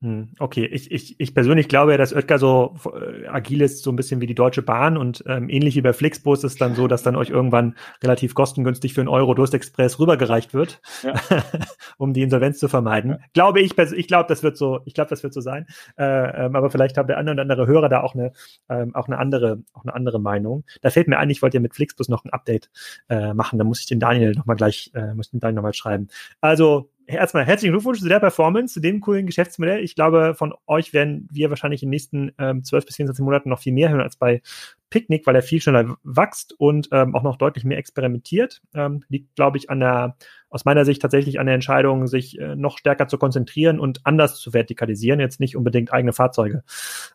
[0.00, 3.90] Hm, okay, ich, ich, ich persönlich glaube ja, dass Oetker so äh, agil ist, so
[3.90, 6.86] ein bisschen wie die Deutsche Bahn und ähm, ähnlich wie bei Flixbus ist dann so,
[6.86, 11.14] dass dann euch irgendwann relativ kostengünstig für einen Euro Durstexpress rübergereicht wird, ja.
[11.98, 13.10] um die Insolvenz zu vermeiden.
[13.10, 13.18] Ja.
[13.32, 15.66] Glaube ich, ich glaube, das wird so, ich glaube, das wird so sein.
[15.98, 18.30] Äh, ähm, aber vielleicht haben der andere und andere Hörer da auch eine,
[18.68, 20.62] ähm, auch eine andere, auch eine andere Meinung.
[20.80, 22.70] Da fällt mir ein, ich wollte ja mit Flixbus noch ein Update
[23.08, 23.58] äh, machen.
[23.58, 26.06] Da muss ich den Daniel nochmal gleich, äh, muss den Daniel nochmal schreiben.
[26.40, 29.82] Also erstmal herzlichen Glückwunsch zu der Performance, zu dem coolen Geschäftsmodell.
[29.82, 33.48] Ich glaube, von euch werden wir wahrscheinlich in den nächsten ähm, 12 bis 24 Monaten
[33.48, 34.42] noch viel mehr hören als bei
[34.90, 38.60] Picknick, weil er viel schneller wächst und ähm, auch noch deutlich mehr experimentiert.
[38.74, 40.16] Ähm, liegt, glaube ich, an der,
[40.50, 44.38] aus meiner Sicht tatsächlich an der Entscheidung, sich äh, noch stärker zu konzentrieren und anders
[44.38, 46.62] zu vertikalisieren, jetzt nicht unbedingt eigene Fahrzeuge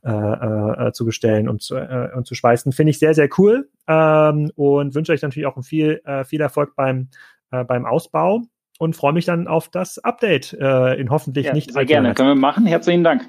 [0.03, 2.71] äh, äh, zu bestellen und zu, äh, und zu schweißen.
[2.71, 6.75] Finde ich sehr, sehr cool ähm, und wünsche euch natürlich auch viel, äh, viel Erfolg
[6.75, 7.09] beim,
[7.51, 8.43] äh, beim Ausbau
[8.79, 12.13] und freue mich dann auf das Update äh, in hoffentlich ja, nicht sehr gerne.
[12.13, 12.65] Können wir machen.
[12.65, 13.27] Herzlichen Dank.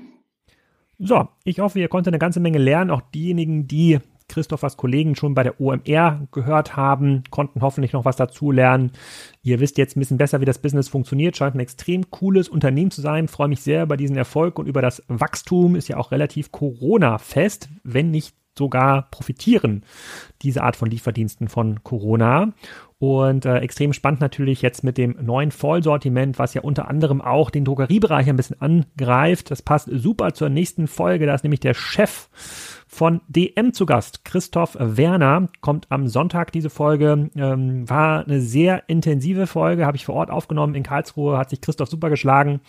[0.99, 2.91] So, ich hoffe, ihr konntet eine ganze Menge lernen.
[2.91, 8.17] Auch diejenigen, die Christophers Kollegen schon bei der OMR gehört haben, konnten hoffentlich noch was
[8.17, 8.93] dazu lernen.
[9.43, 11.37] Ihr wisst jetzt ein bisschen besser, wie das Business funktioniert.
[11.37, 13.29] Scheint ein extrem cooles Unternehmen zu sein.
[13.29, 15.77] Freue mich sehr über diesen Erfolg und über das Wachstum.
[15.77, 19.85] Ist ja auch relativ Corona-fest, wenn nicht sogar profitieren
[20.43, 22.53] diese Art von Lieferdiensten von Corona.
[22.99, 27.51] Und äh, extrem spannend natürlich jetzt mit dem neuen Vollsortiment, was ja unter anderem auch
[27.51, 29.51] den Drogeriebereich ein bisschen angreift.
[29.51, 31.27] Das passt super zur nächsten Folge.
[31.27, 32.29] Da ist nämlich der Chef
[32.87, 34.25] von DM zu Gast.
[34.25, 37.31] Christoph Werner kommt am Sonntag diese Folge.
[37.37, 41.61] Ähm, war eine sehr intensive Folge, habe ich vor Ort aufgenommen in Karlsruhe, hat sich
[41.61, 42.61] Christoph super geschlagen.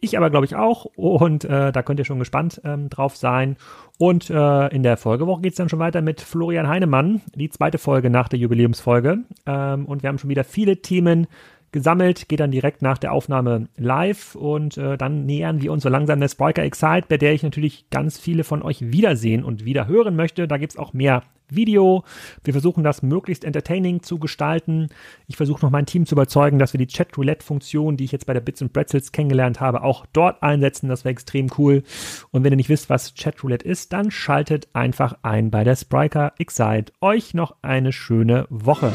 [0.00, 3.56] Ich aber glaube ich auch und äh, da könnt ihr schon gespannt ähm, drauf sein.
[3.98, 7.78] Und äh, in der Folgewoche geht es dann schon weiter mit Florian Heinemann, die zweite
[7.78, 9.18] Folge nach der Jubiläumsfolge.
[9.46, 11.26] Ähm, und wir haben schon wieder viele Themen
[11.72, 15.88] gesammelt, geht dann direkt nach der Aufnahme live und äh, dann nähern wir uns so
[15.88, 19.86] langsam der Spriker Excite, bei der ich natürlich ganz viele von euch wiedersehen und wieder
[19.86, 20.48] hören möchte.
[20.48, 22.04] Da gibt's auch mehr Video.
[22.44, 24.88] Wir versuchen das möglichst entertaining zu gestalten.
[25.26, 28.34] Ich versuche noch mein Team zu überzeugen, dass wir die Chat-Roulette-Funktion, die ich jetzt bei
[28.34, 30.88] der Bits and Pretzels kennengelernt habe, auch dort einsetzen.
[30.88, 31.82] Das wäre extrem cool.
[32.30, 36.32] Und wenn ihr nicht wisst, was Chat-Roulette ist, dann schaltet einfach ein bei der Spriker
[36.38, 36.92] Excite.
[37.00, 38.92] Euch noch eine schöne Woche.